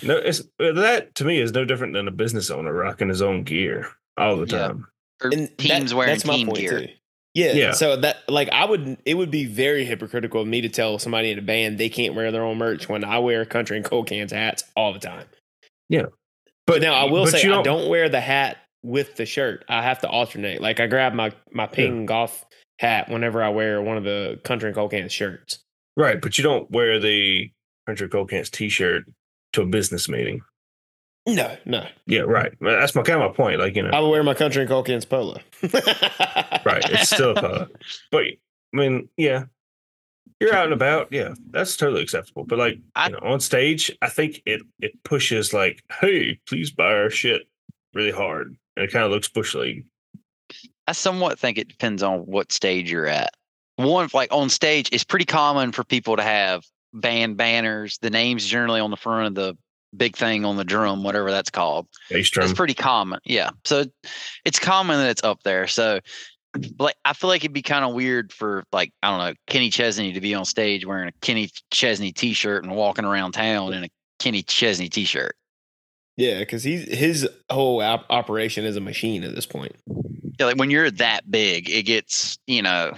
[0.04, 3.22] no, it's uh, that to me is no different than a business owner rocking his
[3.22, 4.68] own gear all the Yeah.
[4.68, 4.88] time.
[5.24, 6.80] Or And that- teams wearing that's my team point, gear.
[6.82, 6.88] too.
[7.36, 7.72] Yeah, Yeah.
[7.74, 11.30] So that like I would it would be very hypocritical of me to tell somebody
[11.32, 14.08] in a band they can't wear their own merch when I wear country and cold
[14.08, 15.28] cans hats all the time.
[15.90, 16.06] Yeah.
[16.66, 19.66] But now I will say I don't- don't wear the hat with the shirt.
[19.68, 20.62] I have to alternate.
[20.62, 22.44] Like I grab my my ping golf
[22.80, 25.60] hat whenever I wear one of the country and cold cans shirts.
[25.98, 27.52] Right, but you don't wear the
[27.86, 29.04] country and cold cans t-shirt
[29.54, 30.42] to a business meeting.
[31.28, 31.88] No, no.
[32.06, 32.54] Yeah, right.
[32.62, 33.60] That's my kind of my point.
[33.60, 35.40] Like you know, I would wear my country and cold cans polo.
[35.64, 36.84] right?
[36.90, 37.68] It's still a polo.
[38.12, 38.38] But I
[38.74, 39.46] mean, yeah,
[40.40, 41.08] you're out and about.
[41.12, 42.44] Yeah, that's totally acceptable.
[42.46, 46.72] But like I- you know, on stage, I think it it pushes like, hey, please
[46.72, 47.48] buy our shit
[47.94, 49.86] really hard, and it kind of looks bush league.
[50.88, 53.32] I somewhat think it depends on what stage you're at.
[53.78, 57.98] One, like on stage, it's pretty common for people to have band banners.
[57.98, 59.58] The names generally on the front of the
[59.98, 61.88] big thing on the drum, whatever that's called.
[62.10, 62.46] Bass drum.
[62.46, 63.20] It's pretty common.
[63.26, 63.52] Yeah.
[63.64, 63.86] So
[64.44, 65.68] it's common that it's up there.
[65.68, 66.00] So
[66.80, 69.70] like I feel like it'd be kind of weird for like, I don't know, Kenny
[69.70, 73.74] Chesney to be on stage wearing a Kenny Chesney t shirt and walking around town
[73.74, 75.36] in a Kenny Chesney t shirt.
[76.18, 79.76] yeah, because he's his whole op- operation is a machine at this point.
[80.40, 82.94] Yeah, like when you're that big, it gets, you know,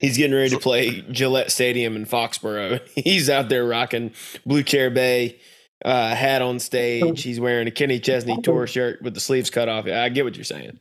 [0.00, 2.80] He's getting ready to play Gillette Stadium in Foxborough.
[2.94, 4.12] He's out there rocking
[4.46, 5.38] Blue Chair Bay
[5.84, 7.22] uh, hat on stage.
[7.24, 9.86] He's wearing a Kenny Chesney tour shirt with the sleeves cut off.
[9.86, 10.78] I get what you're saying.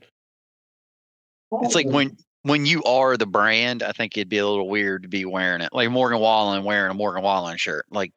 [1.62, 5.04] it's like when when you are the brand, I think it'd be a little weird
[5.04, 5.74] to be wearing it.
[5.74, 7.86] Like Morgan Wallen wearing a Morgan Wallen shirt.
[7.92, 8.14] Like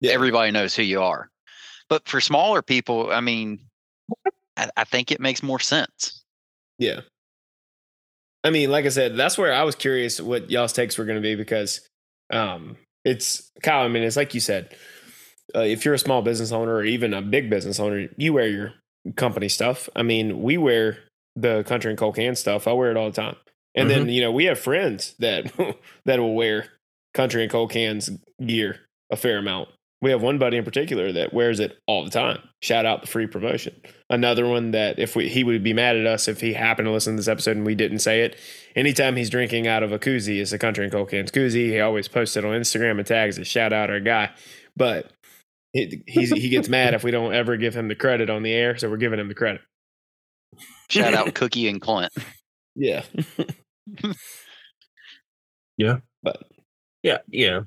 [0.00, 0.12] Yeah.
[0.12, 1.28] everybody knows who you are.
[1.88, 3.60] But for smaller people, I mean,
[4.56, 6.22] I, I think it makes more sense.
[6.78, 7.00] Yeah.
[8.44, 11.16] I mean, like I said, that's where I was curious what y'all's takes were going
[11.16, 11.80] to be because
[12.30, 13.84] um, it's Kyle.
[13.84, 14.74] I mean, it's like you said,
[15.54, 18.48] uh, if you're a small business owner or even a big business owner, you wear
[18.48, 18.74] your
[19.16, 19.88] company stuff.
[19.96, 20.98] I mean, we wear
[21.36, 22.66] the country and cold can stuff.
[22.66, 23.36] I wear it all the time.
[23.74, 25.52] And then you know we have friends that
[26.04, 26.66] that will wear
[27.14, 28.10] country and cold cans
[28.44, 28.80] gear
[29.10, 29.68] a fair amount.
[30.00, 32.38] We have one buddy in particular that wears it all the time.
[32.62, 33.74] Shout out the free promotion.
[34.08, 36.92] Another one that if we he would be mad at us if he happened to
[36.92, 38.36] listen to this episode and we didn't say it.
[38.74, 41.70] Anytime he's drinking out of a koozie, it's a country and cold cans koozie.
[41.70, 43.46] He always posts it on Instagram and tags it.
[43.46, 44.30] Shout out our guy.
[44.76, 45.10] But
[45.74, 48.52] it, he's, he gets mad if we don't ever give him the credit on the
[48.52, 49.60] air, so we're giving him the credit.
[50.90, 52.12] Shout out Cookie and Clint.
[52.74, 53.02] Yeah.
[55.78, 56.42] Yeah, But
[57.04, 57.18] yeah.
[57.28, 57.60] Yeah.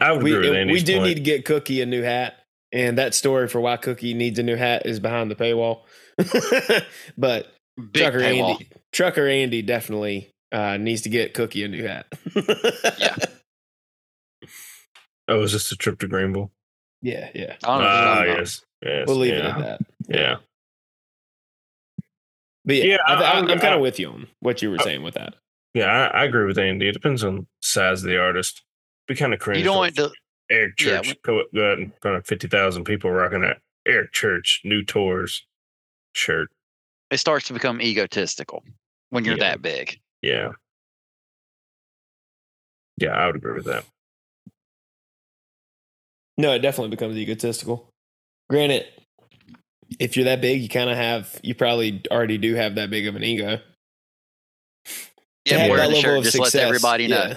[0.00, 0.74] I would we, agree with Andy's.
[0.74, 1.04] we do point.
[1.04, 2.34] need to get Cookie a new hat,
[2.72, 5.82] and that story for why Cookie needs a new hat is behind the paywall.
[7.18, 8.52] but Big Trucker paywall.
[8.52, 12.06] Andy, Trucker Andy definitely uh, needs to get Cookie a new hat.
[12.98, 13.16] Yeah.
[15.28, 16.50] oh, is this a trip to Greenville?
[17.02, 17.56] Yeah, yeah.
[17.64, 19.04] I don't know what you're Ah, talking yes, yes.
[19.06, 19.80] We'll leave yeah, it at that.
[20.08, 20.36] Yeah,
[22.64, 24.70] But yeah, Yeah, I, I- am I- I'm kind of with you on what you
[24.70, 25.34] were I- saying with that.
[25.74, 25.86] yeah.
[25.86, 26.88] I, I agree with Andy.
[26.88, 28.62] It depends on size of the artist.
[29.06, 29.58] Be kind of cringe.
[29.58, 30.10] You don't want to.
[30.50, 34.12] Eric yeah, Church go, go out in front of fifty thousand people rocking that Eric
[34.12, 35.46] Church new tours
[36.14, 36.50] shirt.
[37.10, 38.62] It starts to become egotistical
[39.10, 39.50] when you're Yeah.
[39.50, 39.98] that big.
[40.22, 40.52] Yeah,
[42.98, 43.10] yeah.
[43.10, 43.84] I would agree with that.
[46.38, 47.90] No, it definitely becomes egotistical.
[48.48, 48.86] Granted,
[49.98, 53.06] if you're that big, you kind of have, you probably already do have that big
[53.06, 53.60] of an ego.
[55.44, 57.34] Yeah, wearing that the shirt just lets success, everybody know.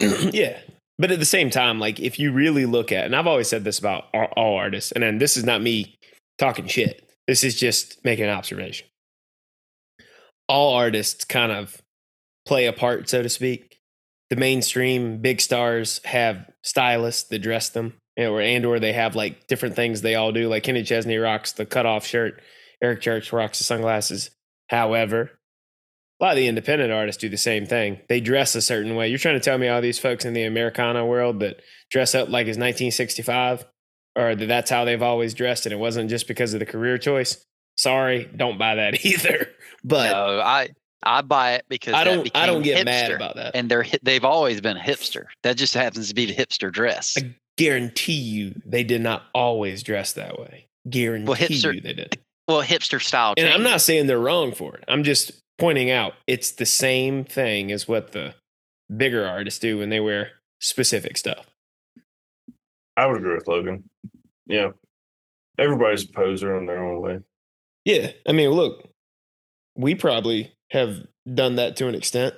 [0.00, 0.08] Yeah.
[0.32, 0.58] yeah.
[0.98, 3.64] But at the same time, like if you really look at, and I've always said
[3.64, 5.96] this about all, all artists, and then this is not me
[6.38, 7.08] talking shit.
[7.26, 8.88] This is just making an observation.
[10.48, 11.82] All artists kind of
[12.46, 13.78] play a part, so to speak.
[14.30, 17.94] The mainstream big stars have stylists that dress them,
[18.26, 20.48] or and or they have like different things they all do.
[20.48, 22.42] Like Kenny Chesney rocks the cutoff shirt,
[22.82, 24.30] Eric Church rocks the sunglasses.
[24.68, 25.30] However,
[26.20, 28.00] a lot of the independent artists do the same thing.
[28.08, 29.08] They dress a certain way.
[29.08, 32.28] You're trying to tell me all these folks in the Americana world that dress up
[32.28, 33.64] like it's 1965,
[34.16, 36.98] or that that's how they've always dressed, and it wasn't just because of the career
[36.98, 37.44] choice.
[37.76, 39.48] Sorry, don't buy that either.
[39.84, 40.70] But no, I
[41.04, 42.28] I buy it because I don't.
[42.34, 43.54] I don't get mad about that.
[43.54, 45.26] And they're they've always been a hipster.
[45.44, 47.16] That just happens to be the hipster dress.
[47.16, 50.68] I guarantee you, they did not always dress that way.
[50.88, 52.18] Guarantee hipster- you, they did.
[52.46, 53.34] well, hipster style.
[53.36, 54.84] And I'm not saying they're wrong for it.
[54.88, 58.34] I'm just pointing out it's the same thing as what the
[58.96, 61.46] bigger artists do when they wear specific stuff.
[62.96, 63.84] I would agree with Logan.
[64.46, 64.70] Yeah,
[65.58, 67.20] everybody's a poser in their own way.
[67.84, 68.12] Yeah.
[68.26, 68.88] I mean, look,
[69.76, 70.96] we probably have
[71.32, 72.34] done that to an extent.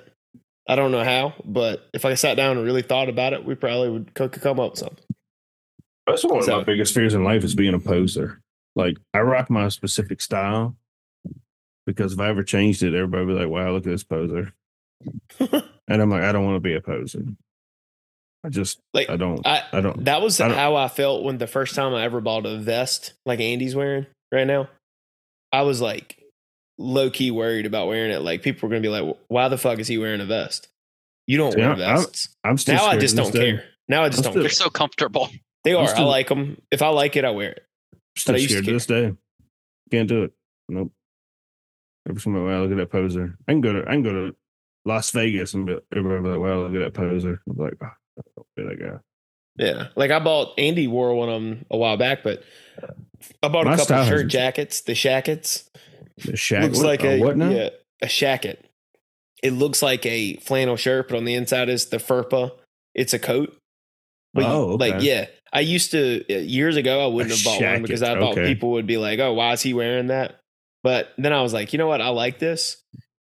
[0.69, 3.55] I don't know how, but if I sat down and really thought about it, we
[3.55, 5.03] probably would co- could come up with something.
[6.07, 8.41] That's one of So- my biggest fears in life is being a poser.
[8.75, 10.75] Like I rock my specific style
[11.85, 14.53] because if I ever changed it, everybody would be like, "Wow, look at this poser,"
[15.39, 17.23] and I'm like, I don't want to be a poser.
[18.43, 20.05] I just, Like I don't, I, I don't.
[20.05, 22.57] that was I don't- how I felt when the first time I ever bought a
[22.57, 24.67] vest like Andy's wearing right now.
[25.51, 26.17] I was like
[26.79, 28.21] low key worried about wearing it.
[28.21, 30.69] Like people were gonna be like, "Why the fuck is he wearing a vest?"
[31.27, 32.29] You don't See, wear I'm- I'm vests.
[32.43, 32.75] I'm still.
[32.75, 33.51] now I just don't day.
[33.51, 33.63] care.
[33.89, 35.29] Now I just I'm don't still- They're so comfortable.
[35.63, 35.87] They are.
[35.87, 36.61] still- I like them.
[36.71, 37.65] If I like it, I wear it.
[38.17, 39.13] Still I used to scared to this day.
[39.91, 40.33] Can't do it.
[40.69, 40.91] Nope.
[42.09, 43.37] Every time I look at that poser.
[43.47, 44.35] I can go to I can go to
[44.85, 47.41] Las Vegas and be, everybody be like, wow, look at that poser.
[47.47, 48.99] I'm like, oh, don't be that guy.
[49.57, 49.87] Yeah.
[49.95, 52.43] Like I bought Andy wore one of them a while back, but
[53.43, 54.81] I bought My a couple shirt jackets.
[54.81, 55.69] The shackets
[56.17, 57.49] The shack looks what, like uh, a what now?
[57.49, 57.69] yeah
[58.01, 58.57] a shacket.
[59.43, 62.51] It looks like a flannel shirt, but on the inside is the furpa.
[62.95, 63.55] It's a coat.
[64.33, 67.03] But Oh, like yeah, I used to uh, years ago.
[67.03, 68.45] I wouldn't A have bought one because I thought okay.
[68.53, 70.39] people would be like, "Oh, why is he wearing that?"
[70.83, 72.01] But then I was like, you know what?
[72.01, 72.77] I like this,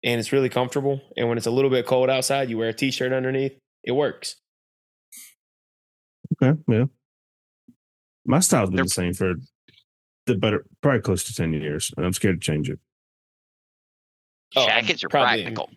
[0.03, 1.01] and it's really comfortable.
[1.15, 3.53] And when it's a little bit cold outside, you wear a t-shirt underneath.
[3.83, 4.35] It works.
[6.43, 6.85] Okay, yeah.
[8.25, 9.35] My style's been They're- the same for
[10.25, 12.79] the better, probably close to ten years, and I'm scared to change it.
[14.55, 15.69] Oh, Jackets are probably- practical.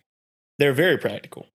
[0.58, 1.46] They're very practical.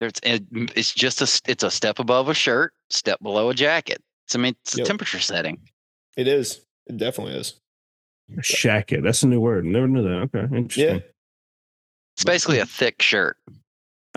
[0.00, 4.02] It's it's just a s- it's a step above a shirt, step below a jacket.
[4.26, 4.84] It's, I mean, it's Yep.
[4.84, 5.58] a temperature setting.
[6.16, 6.64] It is.
[6.86, 7.60] It definitely is.
[8.40, 9.64] Shacket, that's a new word.
[9.64, 10.30] Never knew that.
[10.34, 10.96] Okay, interesting.
[10.96, 11.00] Yeah.
[12.16, 13.36] It's basically a thick shirt.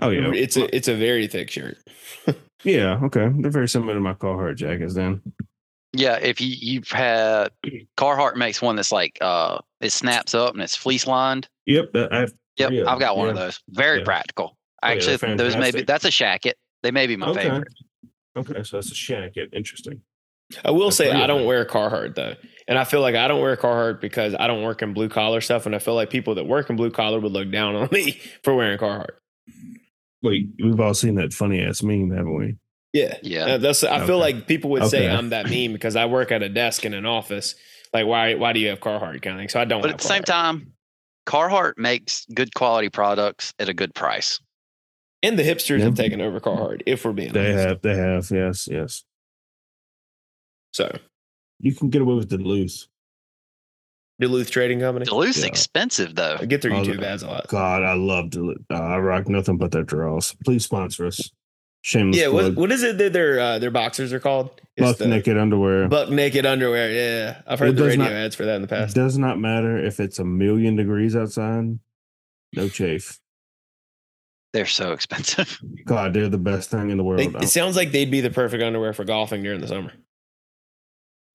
[0.02, 1.78] Oh yeah, It's a it's a very thick shirt.
[2.64, 3.00] yeah.
[3.04, 4.94] Okay, they're very similar to my Carhartt jackets.
[4.94, 5.22] Then
[5.94, 7.52] Yeah, if you you've had
[7.98, 11.48] Carhartt makes one that's like uh it snaps up and it's fleece lined.
[11.66, 13.60] yep, that, I've Yep, three of I've got them, one of those.
[13.70, 14.04] Very Yeah.
[14.06, 14.58] practical.
[14.84, 16.54] Oh, yeah, Actually, those may be that's a shacket.
[16.84, 17.44] They may be my Okay.
[17.44, 17.68] favorite.
[18.38, 19.54] Okay, so that's a shacket.
[19.54, 20.02] Interesting.
[20.64, 22.36] I will That's say I don't wear Carhartt though,
[22.68, 25.42] and I feel like I don't wear Carhartt because I don't work in blue collar
[25.42, 27.90] stuff, and I feel like people that work in blue collar would look down on
[27.92, 29.16] me for wearing Carhartt.
[30.22, 32.56] Wait, we've all seen that funny ass meme, haven't we?
[32.94, 33.58] Yeah, Yeah.
[33.58, 33.84] That's.
[33.84, 36.86] I feel like people would say I'm that meme because I work at a desk
[36.86, 37.56] in an office.
[37.94, 38.36] Like, why?
[38.36, 39.50] Why do you have Carhartt kind of thing?
[39.50, 39.82] So I don't.
[39.82, 40.74] But have at the same time,
[41.26, 44.40] Carhartt makes good quality products at a good price.
[45.26, 45.86] And the hipsters Yeah.
[45.86, 46.82] have taken over Carhartt.
[46.86, 47.68] If we're being They honest.
[47.68, 49.04] have, they have, yes, yes.
[50.74, 50.98] So
[51.60, 52.88] You can get away with Duluth.
[54.20, 55.06] Duluth Trading Company.
[55.06, 55.48] Duluth's Yeah.
[55.48, 56.38] expensive though.
[56.40, 57.48] I get their Oh, YouTube the- ads a lot.
[57.48, 58.62] God, I love Duluth.
[58.70, 60.36] Uh, I rock nothing but their draws.
[60.46, 61.32] Please sponsor us.
[61.82, 64.50] Shameless Yeah, what, what is it that their uh, their boxers are called?
[64.76, 65.88] It's Buck the naked underwear.
[65.88, 66.92] Buck naked underwear.
[66.92, 68.96] Yeah, I've heard It the does radio not- ads for that in the It past.
[68.96, 71.78] does not matter if it's a million degrees outside.
[72.54, 73.20] No chafe.
[74.56, 75.60] They're so expensive.
[75.86, 77.20] God, they're the best thing in the world.
[77.20, 79.92] They, it sounds like they'd be the perfect underwear for golfing during the summer.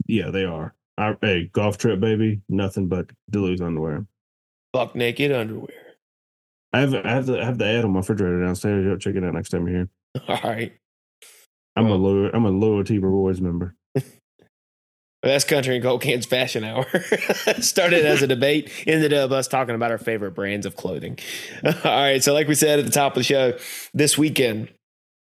[0.07, 0.75] yeah, they are.
[0.97, 2.41] I, hey, golf trip, baby.
[2.49, 4.07] Nothing but Duluth underwear.
[4.73, 5.69] Buck naked underwear.
[6.73, 8.87] I have, I have the, I have the ad on my refrigerator downstairs.
[8.87, 9.89] Y'all check it out next time you're here.
[10.29, 10.73] All right.
[11.77, 13.77] I'm Well- a loyal, I'm a loyalty rewards member.
[15.23, 16.87] That's Country and Cold Cans Fashion Hour.
[17.61, 21.19] Started as a debate, ended up us talking about our favorite brands of clothing.
[21.65, 22.25] All right.
[22.25, 23.59] So, like we said at the top of the show,
[23.93, 24.71] this weekend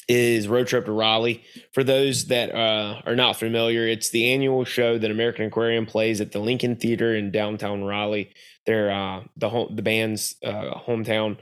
[0.10, 1.44] is Road Trip to Raleigh.
[1.74, 6.20] For those that uh, are not familiar, it's the annual show that American Aquarium plays
[6.22, 8.34] at the Lincoln Theater in downtown Raleigh.
[8.66, 11.38] They're uh, the home, the band's uh, hometown,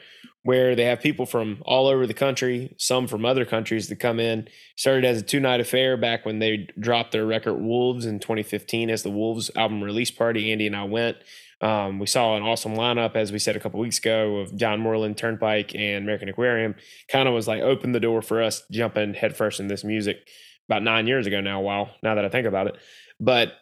[0.45, 4.19] where they have people from all over the country, some from other countries that come
[4.19, 4.47] in.
[4.75, 8.91] Started as a two night affair back when they dropped their record Wolves in 2015
[8.91, 10.51] as the Wolves album release party.
[10.51, 11.17] Andy and I went.
[11.61, 14.81] Um, we saw an awesome lineup, as we said a couple weeks ago, of John
[14.81, 16.75] Moreland, Turnpike, and American Aquarium.
[17.09, 20.27] Kind of was like opened the door for us jumping headfirst in this music
[20.69, 21.61] about nine years ago now.
[21.61, 22.77] Wow, now that I think about it,
[23.19, 23.53] but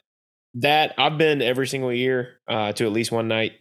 [0.55, 3.53] that I've been every single year uh, to at least one night.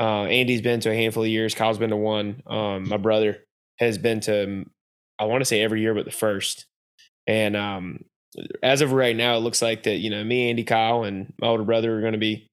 [0.00, 1.54] Uh, Andy's been to a handful of years.
[1.54, 2.42] Kyle's been to one.
[2.46, 3.44] Um, my brother
[3.78, 4.64] has been to,
[5.18, 6.64] I want to say every year but the first.
[7.26, 8.04] And um,
[8.62, 11.48] as of right now, it looks like that you know me, Andy, Kyle, and my
[11.48, 12.48] older brother are going to be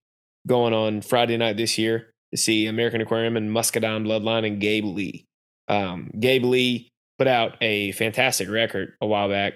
[0.46, 4.86] going on Friday night this year to see American Aquarium and Muscadine Bloodline and Gabe
[4.86, 5.26] Lee.
[5.70, 9.54] Um, Gabe Lee put out a fantastic record a while back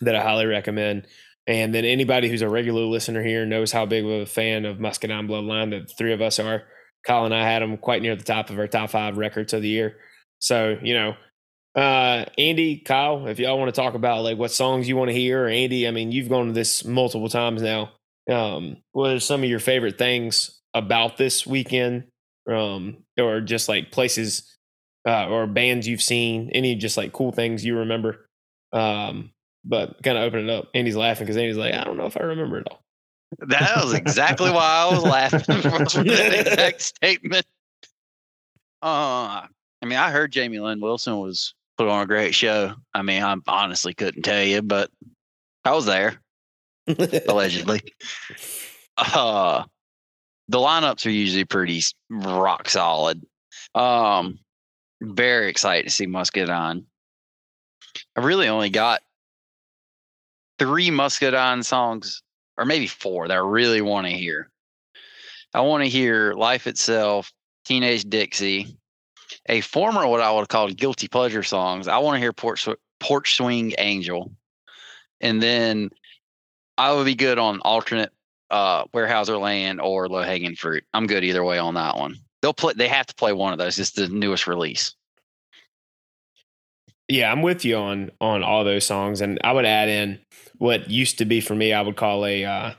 [0.00, 1.06] that I highly recommend.
[1.46, 4.78] And then anybody who's a regular listener here knows how big of a fan of
[4.78, 6.64] Muscadine Bloodline that the three of us are.
[7.08, 9.62] Kyle and I had them quite near the top of our top five records of
[9.62, 9.96] the year.
[10.40, 11.16] So, you know,
[11.74, 15.16] uh, Andy, Kyle, if y'all want to talk about like what songs you want to
[15.16, 17.92] hear, or Andy, I mean, you've gone to this multiple times now.
[18.30, 22.04] Um, what are some of your favorite things about this weekend?
[22.50, 24.56] Um, or just like places
[25.06, 28.26] uh, or bands you've seen, any just like cool things you remember?
[28.72, 29.32] Um,
[29.64, 30.68] but kind of open it up.
[30.74, 32.82] Andy's laughing because Andy's like, I don't know if I remember it all.
[33.38, 37.46] That was exactly why I was laughing for that exact statement.
[38.82, 39.42] Uh,
[39.82, 42.74] I mean, I heard Jamie Lynn Wilson was put on a great show.
[42.94, 44.90] I mean, I honestly couldn't tell you, but
[45.64, 46.20] I was there
[46.86, 47.82] allegedly.
[49.00, 49.62] Uh,
[50.48, 53.24] the lineups are usually pretty rock solid.
[53.76, 54.40] Um,
[55.00, 56.84] very excited to see Muscadine.
[58.16, 59.00] I really only got
[60.58, 62.24] three Muscadine songs,
[62.58, 64.50] or maybe four, that I really want to hear.
[65.54, 67.32] I want to hear Life Itself,
[67.64, 68.76] Teenage Dixie,
[69.48, 71.88] a former what I would called guilty pleasure songs.
[71.88, 72.68] I want to hear Porch,
[73.00, 74.30] Porch Swing Angel.
[75.20, 75.90] And then
[76.76, 78.12] I would be good on alternate
[78.50, 80.84] uh Warehouser Land or Low Hanging Fruit.
[80.94, 82.16] I'm good either way on that one.
[82.40, 83.78] They'll play they have to play one of those.
[83.78, 84.94] It's the newest release.
[87.08, 90.18] Yeah, I'm with you on on all those songs, and I would add in
[90.58, 91.72] what used to be for me.
[91.72, 92.72] I would call a uh,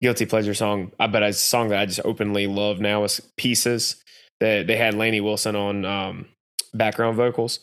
[0.00, 4.02] guilty pleasure song, I but a song that I just openly love now is "Pieces."
[4.40, 6.26] That they had Lainey Wilson on um,
[6.72, 7.60] background vocals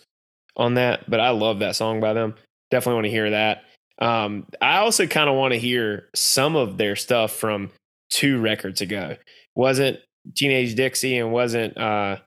[0.57, 2.35] on that, but I love that song by them.
[2.69, 3.63] Definitely want to hear that.
[3.99, 7.71] Um, I also kind of want to hear some of their stuff from
[8.09, 9.15] two records ago.
[9.55, 9.99] Wasn't
[10.35, 12.17] Teenage Dixie and wasn't uh,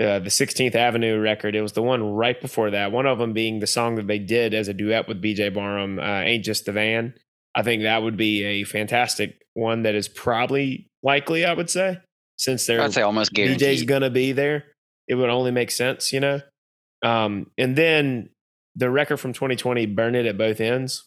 [0.00, 1.54] uh, the 16th Avenue record.
[1.54, 2.90] It was the one right before that.
[2.90, 5.98] One of them being the song that they did as a duet with BJ Barham,
[5.98, 7.14] uh, Ain't Just the Van.
[7.54, 11.98] I think that would be a fantastic one that is probably likely, I would say,
[12.36, 13.88] since they're I'd say almost DJ's guaranteed.
[13.88, 14.64] going to be there.
[15.06, 16.40] It would only make sense, you know?
[17.04, 18.30] Um, and then
[18.76, 21.06] the record from 2020, Burn It at Both Ends.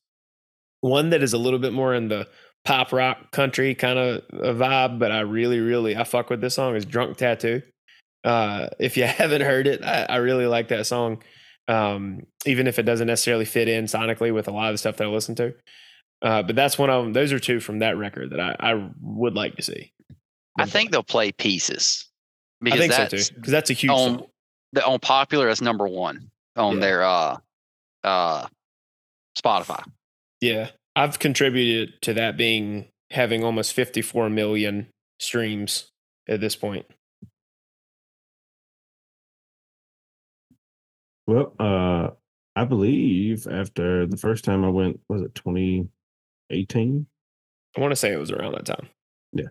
[0.82, 2.28] One that is a little bit more in the
[2.66, 6.76] pop rock country kind of vibe, but I really, really, I fuck with this song
[6.76, 7.62] is Drunk Tattoo.
[8.24, 11.24] Uh, if you haven't heard it, I, I really like that song.
[11.68, 14.98] Um, even if it doesn't necessarily fit in sonically with a lot of the stuff
[14.98, 15.54] that I listen to.
[16.22, 17.14] Uh, but that's one of them.
[17.14, 19.92] Those are two from that record that I, I would like to see.
[20.58, 22.10] I think they'll play pieces.
[22.62, 23.36] I Because think so that's too.
[23.36, 24.28] Because that's a huge on, song.
[24.74, 26.80] the, on popular as number one on Yeah.
[26.82, 27.38] their uh
[28.04, 28.48] uh
[29.38, 29.84] Spotify.
[30.42, 30.70] Yeah.
[30.96, 34.88] I've contributed to that being having almost 54 million
[35.20, 35.90] streams
[36.28, 36.86] at this point.
[41.28, 42.10] Well, uh,
[42.56, 47.06] I believe after the first time I went, was it 2018?
[47.76, 48.88] I want to say it was around that time.
[49.32, 49.48] Yeah.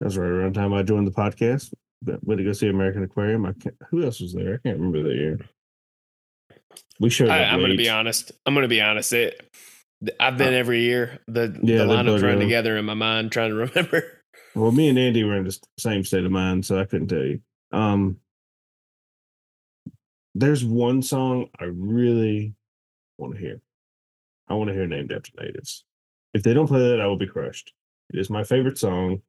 [0.00, 1.72] That was right around the time I joined the podcast.
[2.02, 3.46] But went to go see American Aquarium.
[3.46, 4.54] I can't, who else was there?
[4.54, 5.40] I can't remember the year.
[7.00, 7.30] We showed.
[7.30, 8.32] I, I'm going to be honest.
[8.44, 9.12] I'm going to be honest.
[9.12, 9.40] It,
[10.20, 11.18] I've been every year.
[11.28, 12.40] The, Yeah, the lineups blur run together.
[12.40, 14.04] together in my mind, trying to remember.
[14.54, 17.24] Well, me and Andy were in the same state of mind, so I couldn't tell
[17.24, 17.40] you.
[17.72, 18.18] Um,
[20.34, 22.54] there's one song I really
[23.18, 23.60] want to hear.
[24.48, 25.84] I want to hear named after natives.
[26.34, 27.72] If they don't play that, I will be crushed.
[28.12, 29.22] It is my favorite song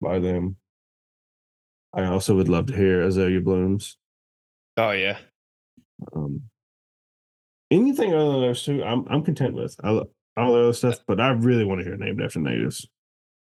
[0.00, 0.56] by them.
[1.92, 3.96] I also would love to hear Azalea Blooms.
[4.76, 5.18] Oh, yeah.
[6.14, 6.42] Um,
[7.70, 9.76] anything other than those two, I'm I'm content with.
[9.84, 12.88] I, lo- all the other stuff, but I really want to hear named after natives.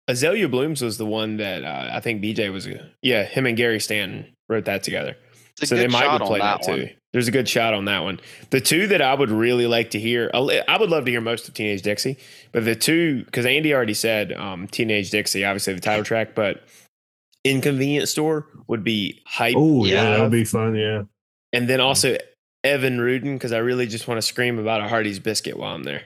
[0.08, 2.68] Azalea Blooms was the one that uh, I think BJ was.
[3.02, 5.16] Yeah, him and Gary Stanton wrote that together.
[5.62, 6.90] It's a so they might shot would on play that, that too.
[7.14, 8.20] There's a good shot on that one.
[8.50, 11.48] The two that I would really like to hear, I would love to hear most
[11.48, 12.18] of Teenage Dixie,
[12.52, 16.64] but the two because Andy already said um, Teenage Dixie, obviously the title track, but
[17.44, 19.54] Inconvenient Store would be hype.
[19.56, 20.10] Oh yeah, Yeah.
[20.12, 20.76] that would be fun.
[20.76, 21.04] Yeah.
[21.52, 22.18] and then also
[22.64, 25.84] Evan Rudin because I really just want to scream about a Hardy's biscuit while I'm
[25.84, 26.04] there.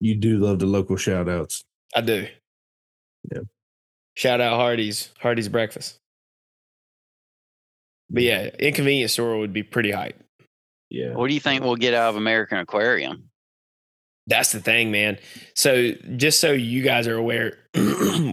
[0.00, 1.62] You do love the local shout outs.
[1.94, 2.26] I do.
[3.30, 3.42] Yeah.
[4.14, 5.98] Shout out Hardy's Hardy's breakfast.
[8.10, 10.20] But yeah, Inconvenient Store would be pretty hype.
[10.90, 11.14] Yeah.
[11.14, 13.30] What do you think we'll get out of American Aquarium?
[14.26, 15.18] That's the thing, man.
[15.54, 17.58] So just so you guys are aware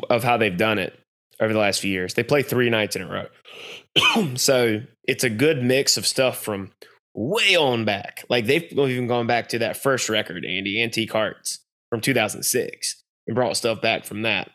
[0.10, 1.00] of how they've done it
[1.40, 4.36] over the last few years, they play three nights in a row.
[4.36, 6.72] so it's a good mix of stuff from
[7.14, 8.24] way on back.
[8.30, 11.60] Like they've even gone back to that first record, Andy, Antique Hearts
[11.90, 14.52] from 2006, and brought stuff back from that.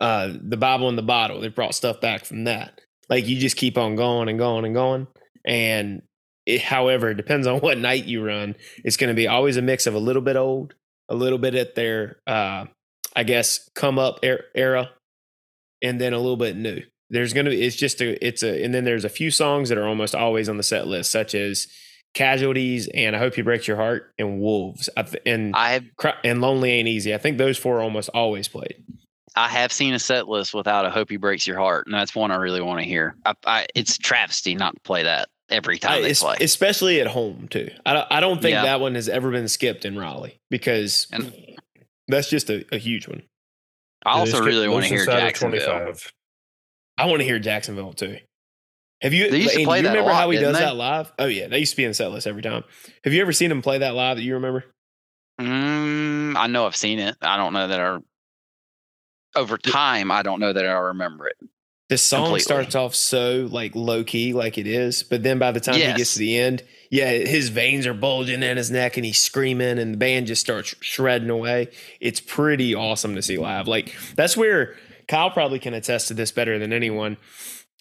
[0.00, 2.80] Uh, the Bible in the Bottle, they brought stuff back from that.
[3.10, 5.08] Like you just keep on going and going and going.
[5.44, 6.02] And
[6.46, 9.62] it, however, it depends on what night you run it's going to be always a
[9.62, 10.74] mix of a little bit old,
[11.08, 12.64] a little bit at their, uh,
[13.14, 14.90] I guess, come up er- era,
[15.82, 16.80] and then a little bit new.
[17.10, 19.68] There's going to be, it's just a, it's a, and then there's a few songs
[19.68, 21.66] that are almost always on the set list, such as
[22.14, 25.84] Casualties and I Hope You Break Your Heart and Wolves I th- and, I have
[26.24, 27.14] and Lonely Ain't Easy.
[27.14, 28.82] I think those four are almost always played.
[29.36, 32.14] I have seen a set list without a Hope He Breaks Your Heart," and that's
[32.14, 33.16] one I really want to hear.
[33.24, 36.36] I, I, it's travesty not to play that every time I- they es- play.
[36.40, 37.70] especially at home too.
[37.86, 38.62] I don't, I don't think Yeah.
[38.64, 41.32] that one has ever been skipped in Raleigh because And-
[42.08, 43.22] that's just a, a huge one.
[44.04, 45.94] I also really want to hear Jacksonville.
[46.98, 48.18] I want to hear Jacksonville too.
[49.02, 49.30] Have you?
[49.30, 50.64] They used to Andy, play you that a remember lot, how he does they?
[50.64, 51.12] that live?
[51.18, 52.64] Oh yeah, they used to be in the set list every time.
[53.04, 54.64] Have you ever seen him play that live that you remember?
[55.40, 57.16] Mm, I know I've seen it.
[57.22, 57.98] I don't know that I.
[59.36, 61.36] Over time, I don't know that I remember it.
[61.88, 62.40] The song Completely.
[62.40, 65.92] starts off so like low key, like it is, but then by the time he
[65.94, 69.76] gets to the end, yeah, his veins are bulging in his neck and he's screaming,
[69.78, 71.70] and the band just starts shredding away.
[72.00, 73.66] It's pretty awesome to see live.
[73.66, 74.76] Like that's where
[75.08, 77.16] Kyle probably can attest to this better than anyone.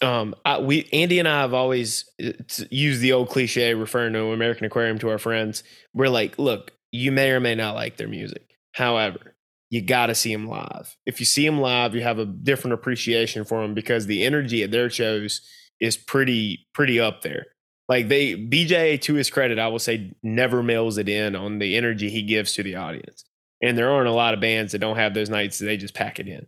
[0.02, 2.32] Um, I, we Andy and I have always uh,
[2.72, 5.64] used the old cliche referring to American Aquarium to our friends.
[5.94, 9.36] We're like, look, you may or may not like their music, however,
[9.70, 10.96] you got to see them live.
[11.06, 14.64] If you see them live, you have a different appreciation for them because the energy
[14.64, 15.42] at their shows
[15.80, 17.48] is pretty pretty up there.
[17.88, 21.76] Like they BJ to his credit, I will say never mails it in on the
[21.76, 23.26] energy he gives to the audience.
[23.62, 26.20] And there aren't a lot of bands that don't have those nights, they just pack
[26.20, 26.48] it in.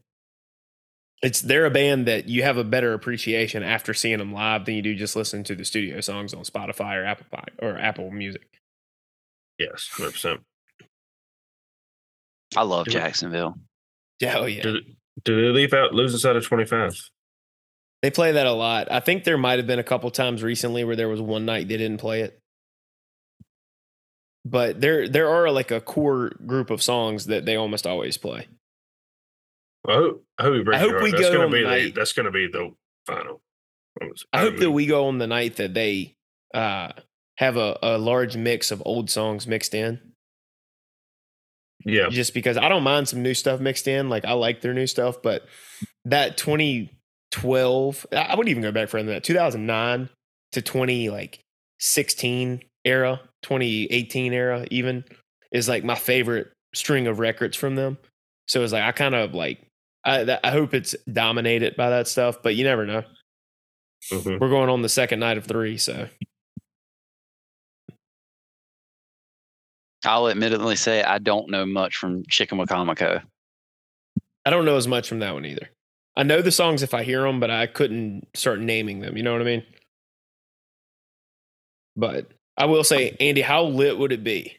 [1.22, 4.76] It's they're a band that you have a better appreciation after seeing them live than
[4.76, 7.26] you do just listening to the studio songs on Spotify or Apple
[7.62, 8.48] or Apple Music.
[9.60, 10.40] Yes, 100%.
[12.56, 12.94] I love Yeah.
[12.94, 13.56] Jacksonville.
[14.20, 14.62] Yeah, oh yeah.
[14.64, 14.84] Did,
[15.24, 17.10] did they leave out losing side of 25?
[18.02, 18.92] They play that a lot.
[18.92, 21.68] I think there might have been a couple times recently where there was one night
[21.68, 22.40] they didn't play it.
[24.44, 28.48] But there there are like a core group of songs that they almost always play.
[29.88, 31.70] I hope, I hope we break I hope we that's go gonna on be the
[31.70, 32.74] the, that's gonna be the
[33.06, 33.42] final.
[34.34, 36.16] I hope that we go on the night that they
[36.54, 36.90] uh,
[37.38, 40.11] have a, a large mix of old songs mixed in.
[41.86, 44.10] Yeah, Just because I don't mind some new stuff mixed in.
[44.10, 45.46] Like I like their new stuff, but
[46.06, 49.24] that 2012, I wouldn't even go back further than that.
[49.24, 50.10] 2009
[50.54, 51.40] to 20 like
[51.80, 55.04] 16 era, 2018 era even
[55.52, 57.98] is like my favorite string of records from them.
[58.48, 59.66] So it's like I kind of like
[60.06, 63.04] I I hope it's dominated by that stuff, but you never know.
[64.12, 64.40] mhm.
[64.40, 66.08] We're going on the second night of three, so
[70.04, 73.22] I'll admittedly say I don't know much from Chicamacomico.
[74.46, 75.70] I don't know as much from that one either.
[76.16, 79.16] I know the songs if I hear them, but I couldn't start naming them.
[79.16, 79.64] You know what I mean?
[81.96, 84.58] But I will say, Andy, how lit would it be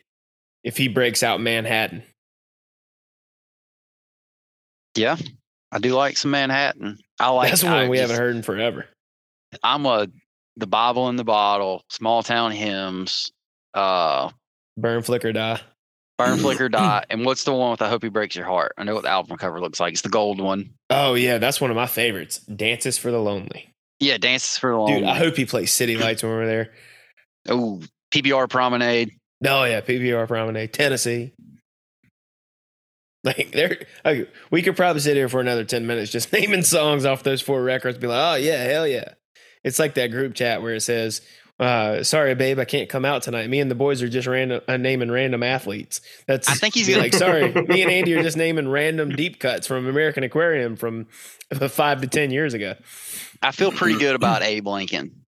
[0.64, 2.02] if he breaks out Manhattan?
[4.94, 5.16] Yeah,
[5.70, 6.98] I do like some Manhattan.
[7.18, 7.50] I like.
[7.50, 8.86] That's one I we just- haven't heard in forever.
[9.62, 10.06] I'm a
[10.56, 13.32] the Bible in the bottle, small town hymns,
[13.74, 14.30] uh,
[14.76, 15.60] Burn, flicker, die.
[16.18, 18.72] burn, flicker, die, and what's the one with I hope he breaks your heart?
[18.78, 19.92] I know what the album cover looks like.
[19.92, 20.70] It's the gold one.
[20.90, 22.38] Oh yeah, that's one of my favorites.
[22.38, 23.68] Dances for the Lonely.
[24.00, 24.88] Yeah, dances for the long.
[24.92, 26.72] Dude, I hope he plays City Lights when we're there.
[27.48, 27.80] Oh,
[28.12, 29.12] PBR Promenade.
[29.46, 31.32] Oh yeah, PBR Promenade, Tennessee.
[33.24, 37.04] Like there, okay, we could probably sit here for another ten minutes just naming songs
[37.04, 37.98] off those four records.
[37.98, 39.14] Be like, oh yeah, hell yeah.
[39.62, 41.20] It's like that group chat where it says,
[41.60, 43.48] uh, "Sorry, babe, I can't come out tonight.
[43.48, 46.88] Me and the boys are just random uh, naming random athletes." That's I think he's
[46.88, 50.76] gonna- like, "Sorry, me and Andy are just naming random deep cuts from American Aquarium
[50.76, 51.06] from
[51.68, 52.74] five to ten years ago."
[53.42, 55.24] I feel pretty good about Abe Lincoln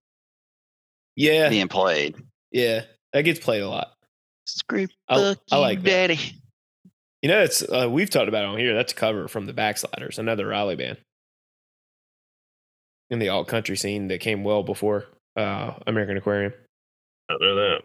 [1.16, 2.16] Yeah, being played.
[2.52, 3.92] yeah, that gets played a lot.
[4.46, 5.90] Screw I- I like that.
[5.90, 6.20] daddy.
[7.22, 8.74] You know, it's uh, we've talked about it on here.
[8.76, 10.98] That's a cover from the Backsliders, another Raleigh band
[13.10, 15.06] in the alt country scene that came well before
[15.36, 16.54] uh, American Aquarium.
[17.30, 17.82] I know that.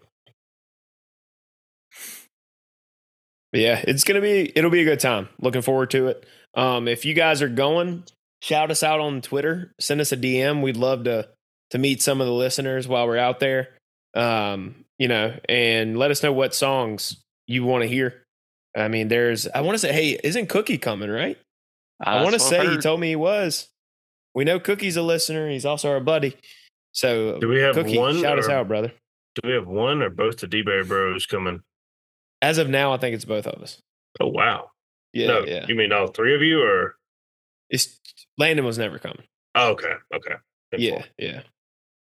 [3.52, 5.28] But yeah, it's gonna be it'll be a good time.
[5.40, 6.26] Looking forward to it.
[6.54, 8.04] Um, if you guys are going,
[8.42, 9.72] shout us out on Twitter.
[9.80, 10.62] Send us a DM.
[10.62, 11.28] We'd love to
[11.70, 13.70] to meet some of the listeners while we're out there.
[14.14, 18.22] Um, you know, and let us know what songs you want to hear.
[18.76, 21.10] I mean, there's I want to say, hey, isn't Cookie coming?
[21.10, 21.38] Right?
[22.00, 23.68] I want to That's what say he told me he was.
[24.34, 25.48] We know Cookie's a listener.
[25.50, 26.36] He's also our buddy.
[26.92, 28.20] So Do we have Cookie, one?
[28.20, 28.92] shout us out, brother.
[29.34, 31.60] Do we have one or both the D Berry Bros coming?
[32.42, 33.80] As of now, I think it's both of us.
[34.20, 34.70] Oh wow!
[35.12, 35.66] Yeah, no, yeah.
[35.68, 36.96] you mean all three of you, or
[37.70, 37.98] It's
[38.36, 39.22] Landon was never coming.
[39.54, 40.34] oh, okay, okay,
[40.76, 41.42] Yeah, yeah.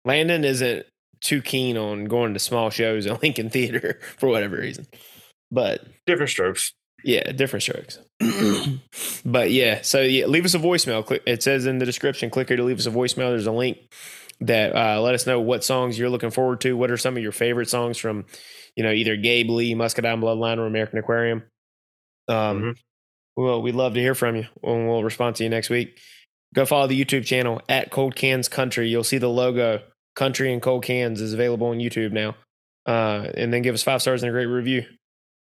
[0.05, 0.85] Landon isn't
[1.21, 4.87] too keen on going to small shows at Lincoln Theater for whatever reason.
[5.51, 6.73] But different strokes.
[7.03, 7.99] yeah, different strokes.
[9.25, 11.19] but yeah, so yeah, leave us a voicemail.
[11.25, 13.29] It says in the description, click here to leave us a voicemail.
[13.31, 13.77] There's a link
[14.41, 16.75] that uh, let us know what songs you're looking forward to.
[16.77, 18.25] What are some of your favorite songs from,
[18.75, 21.43] you know, either Gabe Lee, Muscadine Bloodline, or American Aquarium?
[22.27, 22.77] Um, Mhm.
[23.35, 25.99] Well, we'd love to hear from you, and we'll respond to you next week.
[26.53, 28.89] Go follow the YouTube channel at Cold Cans Country.
[28.89, 29.81] You'll see the logo
[30.15, 32.35] Country and Cold Cans is available on YouTube now.
[32.85, 34.83] Uh, and then give us five stars and a great review.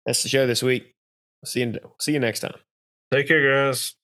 [0.05, 0.93] That's the show this week.
[1.45, 1.75] See you.
[2.01, 2.55] See you next time.
[3.11, 3.95] Take care, guys.